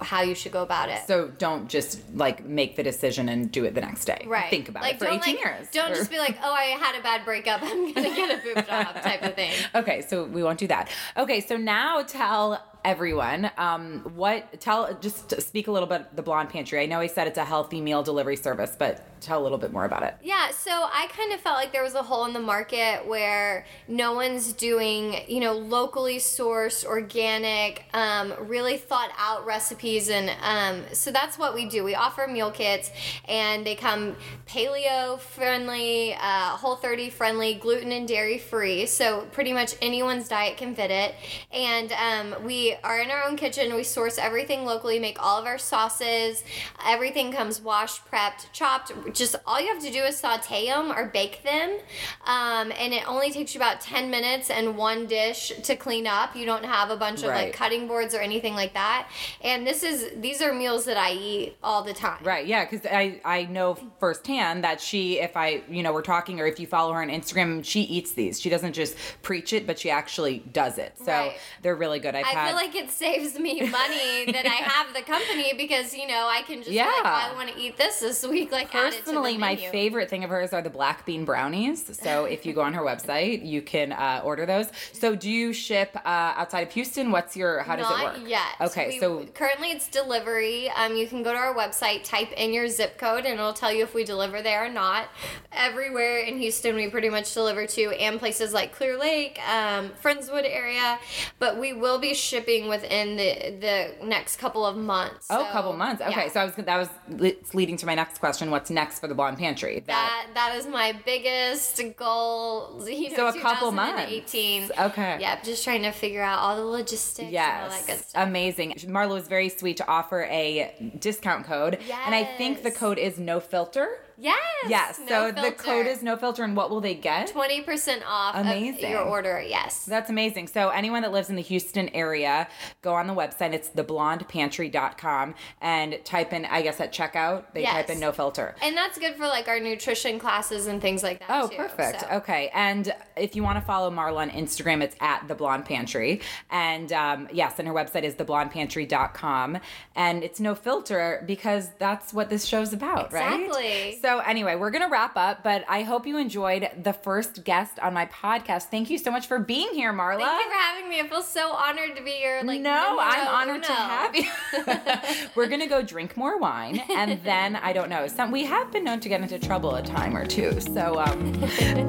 how 0.00 0.22
you 0.22 0.34
should 0.34 0.52
go 0.52 0.62
about 0.62 0.88
it. 0.88 1.00
So 1.06 1.28
don't 1.38 1.68
just 1.68 2.00
like 2.14 2.44
make 2.44 2.76
the 2.76 2.82
decision 2.82 3.28
and 3.28 3.50
do 3.50 3.64
it 3.64 3.74
the 3.74 3.80
next 3.80 4.04
day. 4.04 4.24
Right. 4.26 4.50
Think 4.50 4.68
about 4.68 4.82
like, 4.82 4.94
it 4.94 4.98
for 4.98 5.06
18 5.06 5.20
like, 5.20 5.44
years. 5.44 5.68
Don't 5.72 5.92
or- 5.92 5.94
just 5.94 6.10
be 6.10 6.18
like, 6.18 6.36
oh, 6.42 6.52
I 6.52 6.64
had 6.64 6.98
a 6.98 7.02
bad 7.02 7.24
breakup. 7.24 7.62
I'm 7.62 7.92
gonna 7.92 8.14
get 8.14 8.38
a 8.38 8.42
boob 8.42 8.66
job 8.66 9.02
type 9.02 9.22
of 9.22 9.34
thing. 9.34 9.52
Okay, 9.74 10.02
so 10.02 10.24
we 10.24 10.42
won't 10.42 10.58
do 10.58 10.66
that. 10.66 10.90
Okay, 11.16 11.40
so 11.40 11.56
now 11.56 12.02
tell 12.02 12.62
everyone 12.84 13.50
um 13.58 14.00
what 14.14 14.60
tell 14.60 14.92
just 15.00 15.40
speak 15.40 15.68
a 15.68 15.72
little 15.72 15.88
bit 15.88 16.14
the 16.16 16.22
blonde 16.22 16.48
pantry 16.48 16.80
i 16.80 16.86
know 16.86 17.00
i 17.00 17.06
said 17.06 17.26
it's 17.26 17.38
a 17.38 17.44
healthy 17.44 17.80
meal 17.80 18.02
delivery 18.02 18.36
service 18.36 18.74
but 18.78 19.06
tell 19.20 19.40
a 19.40 19.42
little 19.42 19.58
bit 19.58 19.72
more 19.72 19.84
about 19.84 20.02
it 20.02 20.14
Yeah, 20.22 20.50
so 20.50 20.70
I 20.70 21.08
kind 21.08 21.32
of 21.32 21.40
felt 21.40 21.56
like 21.56 21.72
there 21.72 21.82
was 21.82 21.94
a 21.94 22.02
hole 22.02 22.24
in 22.24 22.32
the 22.32 22.40
market 22.40 23.06
where 23.06 23.66
no 23.88 24.14
one's 24.14 24.52
doing, 24.52 25.16
you 25.28 25.40
know, 25.40 25.52
locally 25.52 26.16
sourced, 26.16 26.84
organic, 26.84 27.84
um, 27.92 28.32
really 28.40 28.76
thought 28.76 29.10
out 29.18 29.44
recipes. 29.44 30.08
And 30.08 30.30
um, 30.42 30.84
so 30.92 31.10
that's 31.10 31.38
what 31.38 31.54
we 31.54 31.68
do. 31.68 31.84
We 31.84 31.94
offer 31.94 32.26
meal 32.26 32.50
kits, 32.50 32.90
and 33.28 33.66
they 33.66 33.74
come 33.74 34.16
paleo 34.46 35.18
friendly, 35.18 36.14
uh, 36.14 36.56
whole 36.56 36.76
30 36.76 37.10
friendly, 37.10 37.54
gluten 37.54 37.92
and 37.92 38.06
dairy 38.06 38.38
free. 38.38 38.86
So 38.86 39.26
pretty 39.32 39.52
much 39.52 39.74
anyone's 39.82 40.28
diet 40.28 40.56
can 40.56 40.74
fit 40.74 40.90
it. 40.90 41.14
And 41.52 41.92
um, 41.92 42.44
we 42.70 42.76
are 42.84 43.00
in 43.00 43.10
our 43.10 43.24
own 43.24 43.36
kitchen. 43.36 43.74
We 43.74 43.82
source 43.82 44.18
everything 44.18 44.64
locally, 44.64 44.98
make 44.98 45.20
all 45.22 45.38
of 45.40 45.46
our 45.46 45.58
sauces. 45.58 46.44
Everything 46.86 47.32
comes 47.32 47.60
washed, 47.60 48.02
prepped, 48.10 48.46
chopped. 48.52 48.92
Just 49.12 49.36
all 49.46 49.60
you 49.60 49.68
have 49.72 49.82
to 49.82 49.90
do 49.90 50.00
is 50.02 50.16
saute 50.16 50.66
them 50.66 50.92
or 50.92 51.06
bake 51.06 51.42
them. 51.42 51.78
Um, 52.26 52.72
and 52.78 52.92
it 52.92 53.08
only 53.08 53.30
takes 53.30 53.54
you 53.54 53.58
about 53.60 53.80
10 53.80 54.10
minutes 54.10 54.50
and 54.50 54.76
one 54.76 55.06
dish 55.06 55.52
to 55.64 55.74
clean 55.76 56.06
up. 56.06 56.36
You 56.36 56.46
don't 56.46 56.64
have 56.64 56.90
a 56.90 56.96
bunch 56.96 57.22
of 57.22 57.30
Right. 57.30 57.46
like 57.46 57.54
cutting 57.54 57.86
boards 57.88 58.14
or 58.14 58.18
anything 58.20 58.54
like 58.54 58.74
that. 58.74 59.08
And 59.42 59.66
this 59.66 59.82
is, 59.82 60.10
these 60.16 60.40
are 60.42 60.52
meals 60.52 60.84
that 60.84 60.96
I 60.96 61.12
eat 61.12 61.56
all 61.62 61.82
the 61.82 61.92
time. 61.94 62.22
right 62.24 62.46
yeah 62.46 62.64
because 62.64 62.86
i 62.90 63.20
i 63.24 63.44
know 63.44 63.76
firsthand 63.98 64.64
that 64.64 64.80
she 64.80 65.18
if 65.20 65.36
i 65.36 65.62
you 65.70 65.82
know 65.82 65.92
we're 65.92 66.02
talking 66.02 66.40
or 66.40 66.46
if 66.46 66.58
you 66.60 66.66
follow 66.66 66.92
her 66.92 67.00
on 67.02 67.08
instagram 67.08 67.64
she 67.64 67.82
eats 67.82 68.12
these 68.12 68.40
she 68.40 68.48
doesn't 68.50 68.72
just 68.72 68.96
preach 69.22 69.52
it 69.52 69.66
but 69.66 69.78
she 69.78 69.90
actually 69.90 70.38
does 70.52 70.78
it 70.78 70.92
so 70.98 71.10
Right. 71.12 71.36
they're 71.62 71.74
really 71.76 71.98
good 72.00 72.14
i've 72.14 72.24
I 72.24 72.28
had 72.28 72.54
like 72.60 72.74
it 72.76 72.90
saves 72.90 73.38
me 73.38 73.60
money 73.60 74.30
that 74.32 74.44
I 74.44 74.48
have 74.74 74.92
the 74.92 75.00
company 75.00 75.54
because 75.56 75.94
you 75.94 76.06
know 76.06 76.28
I 76.30 76.42
can 76.42 76.58
just 76.58 76.70
Yeah. 76.70 76.84
like 76.86 77.04
I 77.06 77.32
want 77.34 77.48
to 77.50 77.58
eat 77.58 77.78
this 77.78 78.00
this 78.00 78.26
week 78.26 78.52
like 78.52 78.74
add 78.74 78.88
it 78.88 78.90
to 78.90 78.96
the 78.98 79.02
Personally, 79.12 79.38
my 79.38 79.56
favorite 79.56 80.10
thing 80.10 80.24
of 80.24 80.30
hers 80.30 80.52
are 80.52 80.60
the 80.60 80.68
black 80.70 81.06
bean 81.06 81.24
brownies. 81.24 81.98
So 81.98 82.26
if 82.26 82.44
you 82.44 82.52
go 82.52 82.60
on 82.60 82.74
her 82.74 82.82
website, 82.82 83.46
you 83.46 83.62
can 83.62 83.92
uh, 83.92 84.20
order 84.24 84.44
those. 84.44 84.68
So 84.92 85.14
do 85.14 85.30
you 85.30 85.54
ship 85.54 85.96
uh, 86.04 86.34
outside 86.36 86.60
of 86.66 86.72
Houston? 86.74 87.10
What's 87.10 87.34
your 87.34 87.62
how 87.62 87.76
does 87.76 87.88
Not 87.88 88.16
it 88.16 88.20
work? 88.20 88.28
yet. 88.28 88.46
Okay, 88.60 88.88
We- 88.88 88.98
so 88.98 89.24
currently 89.32 89.70
it's 89.70 89.88
delivery. 89.88 90.68
Um, 90.70 90.94
you 90.96 91.06
can 91.06 91.22
go 91.22 91.32
to 91.32 91.38
our 91.38 91.54
website, 91.54 92.04
type 92.04 92.30
in 92.32 92.52
your 92.52 92.68
zip 92.68 92.98
code, 92.98 93.24
and 93.24 93.34
it'll 93.40 93.54
tell 93.54 93.72
you 93.72 93.82
if 93.84 93.94
we 93.94 94.04
deliver 94.04 94.42
there 94.42 94.66
or 94.66 94.68
not. 94.68 95.06
Everywhere 95.52 96.18
in 96.18 96.38
Houston, 96.38 96.76
we 96.76 96.88
pretty 96.88 97.08
much 97.08 97.32
deliver 97.32 97.66
to, 97.66 97.82
and 97.98 98.18
places 98.18 98.52
like 98.52 98.74
Clear 98.74 98.98
Lake, 98.98 99.38
um, 99.48 99.90
Friendswood 100.02 100.44
area. 100.44 100.98
But 101.38 101.56
we 101.58 101.72
will 101.72 101.98
be 101.98 102.12
shipping 102.14 102.49
within 102.68 103.16
the 103.16 103.30
the 103.60 104.06
next 104.06 104.36
couple 104.36 104.64
of 104.66 104.76
months. 104.76 105.26
oh, 105.30 105.44
So, 105.44 105.52
couple 105.52 105.72
months. 105.74 106.00
Okay, 106.02 106.24
yeah. 106.26 106.28
so 106.28 106.40
I 106.40 106.44
was 106.44 106.54
that 106.54 106.76
was 106.76 106.88
le- 107.08 107.40
leading 107.54 107.76
to 107.78 107.86
my 107.86 107.94
next 107.94 108.18
question. 108.18 108.50
What's 108.50 108.70
next 108.70 108.98
for 109.00 109.08
the 109.08 109.14
Blonde 109.14 109.38
Pantry? 109.38 109.82
that 109.86 110.26
that 110.34 110.56
is 110.56 110.66
my 110.66 110.92
biggest 111.04 111.80
goal. 111.96 112.84
You 113.00 113.10
know, 113.10 113.16
So 113.16 113.28
a 113.28 113.40
couple 113.40 113.70
months. 113.72 114.02
2018. 114.02 114.70
Okay. 114.88 115.18
Yep, 115.20 115.44
just 115.44 115.64
trying 115.64 115.82
to 115.82 115.92
figure 115.92 116.22
out 116.22 116.38
all 116.40 116.56
the 116.56 116.64
logistics 116.64 117.28
and 117.28 117.62
all 117.62 117.68
that 117.70 117.86
good 117.86 117.92
Yes, 117.92 118.12
amazing. 118.14 118.72
Marla 118.96 119.10
was 119.14 119.28
very 119.28 119.48
sweet 119.48 119.76
to 119.78 119.86
offer 119.88 120.24
a 120.24 120.92
discount 120.98 121.46
code, 121.46 121.78
and 122.06 122.14
I 122.14 122.24
think 122.24 122.62
the 122.62 122.70
code 122.70 122.98
is 122.98 123.18
no 123.18 123.40
filter. 123.40 123.88
Yes. 124.20 124.38
Yes, 124.68 125.00
no 125.08 125.30
so 125.30 125.42
the 125.42 125.52
code 125.52 125.86
is 125.86 126.02
no 126.02 126.16
filter, 126.16 126.44
and 126.44 126.54
what 126.56 126.68
will 126.70 126.80
they 126.80 126.94
get? 126.94 127.28
twenty 127.28 127.62
percent 127.62 128.02
off 128.06 128.34
Amazing. 128.36 128.84
of 128.84 128.90
your 128.90 129.00
order. 129.02 129.40
Yes. 129.40 129.84
That's 129.86 130.10
amazing. 130.10 130.48
So 130.48 130.68
anyone 130.68 131.02
that 131.02 131.12
lives 131.12 131.30
in 131.30 131.36
the 131.36 131.42
Houston 131.42 131.88
area, 131.90 132.46
go 132.82 132.92
on 132.94 133.06
the 133.06 133.14
website. 133.14 133.52
It's 133.54 133.70
theblondepantry.com 133.70 135.34
and 135.60 135.98
type 136.04 136.32
in, 136.32 136.44
I 136.46 136.62
guess 136.62 136.80
at 136.80 136.92
checkout, 136.92 137.44
they 137.54 137.62
Yes. 137.62 137.72
type 137.72 137.90
in 137.90 138.00
no 138.00 138.12
filter. 138.12 138.54
and 138.62 138.76
that's 138.76 138.98
good 138.98 139.14
for 139.16 139.26
like 139.26 139.48
our 139.48 139.58
nutrition 139.60 140.18
classes 140.18 140.66
and 140.66 140.80
things 140.82 141.02
like 141.02 141.20
that. 141.20 141.28
Oh, 141.30 141.48
too, 141.48 141.56
perfect. 141.56 142.00
so. 142.02 142.06
Okay. 142.16 142.50
And 142.54 142.94
if 143.16 143.34
you 143.36 143.42
want 143.42 143.58
to 143.58 143.64
follow 143.64 143.90
Marla 143.90 144.18
on 144.18 144.30
Instagram, 144.30 144.82
it's 144.82 144.96
at 145.00 145.26
the 145.28 145.34
Blonde 145.34 145.64
Pantry. 145.64 146.20
And 146.50 146.92
um, 146.92 147.28
yes, 147.32 147.58
and 147.58 147.66
her 147.68 147.74
website 147.74 148.02
is 148.02 148.14
theblondepantry.com. 148.16 149.58
And 149.96 150.22
it's 150.24 150.40
no 150.40 150.54
filter 150.54 151.24
because 151.26 151.70
that's 151.78 152.12
what 152.12 152.28
this 152.30 152.44
show's 152.44 152.72
about, 152.72 153.12
right? 153.12 153.40
Exactly. 153.40 153.98
So 154.02 154.09
anyway, 154.18 154.56
we're 154.56 154.70
going 154.70 154.82
to 154.82 154.90
wrap 154.90 155.16
up, 155.16 155.42
but 155.42 155.64
I 155.68 155.82
hope 155.82 156.06
you 156.06 156.18
enjoyed 156.18 156.68
the 156.82 156.92
first 156.92 157.44
guest 157.44 157.78
on 157.78 157.94
my 157.94 158.06
podcast. 158.06 158.64
Thank 158.64 158.90
you 158.90 158.98
so 158.98 159.10
much 159.10 159.26
for 159.26 159.38
being 159.38 159.70
here, 159.72 159.92
Marla. 159.92 160.18
Thank 160.18 160.42
you 160.42 160.50
for 160.50 160.56
having 160.58 160.88
me. 160.90 161.00
I 161.00 161.08
feel 161.08 161.22
so 161.22 161.52
honored 161.52 161.96
to 161.96 162.02
be 162.02 162.18
your 162.22 162.42
like. 162.42 162.60
no, 162.60 162.90
numero 162.90 162.98
I'm 163.00 163.28
honored 163.28 163.62
to 163.64 163.72
have 163.72 164.16
you. 164.16 165.28
We're 165.34 165.46
gonna 165.46 165.66
go 165.66 165.82
drink 165.82 166.16
more 166.16 166.38
wine, 166.38 166.82
and 166.90 167.22
then 167.22 167.56
I 167.56 167.72
don't 167.72 167.88
know. 167.88 168.06
Some 168.06 168.30
we 168.30 168.44
have 168.44 168.72
been 168.72 168.84
known 168.84 169.00
to 169.00 169.08
get 169.08 169.20
into 169.20 169.38
trouble 169.38 169.74
a 169.76 169.82
time 169.82 170.16
or 170.16 170.26
two, 170.26 170.60
so 170.60 171.00
um, 171.00 171.32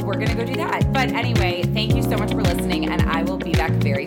we're 0.06 0.14
gonna 0.14 0.36
go 0.36 0.46
do 0.46 0.56
that. 0.56 0.92
But 0.94 1.10
anyway, 1.10 1.64
thank 1.74 1.96
you 1.96 2.04
so 2.04 2.18
much 2.18 2.32
for 2.32 2.42
listening, 2.42 2.90
and 2.90 3.02
I 3.04 3.24
will 3.24 3.38
be 3.38 3.52
back 3.52 3.72
very 3.72 4.06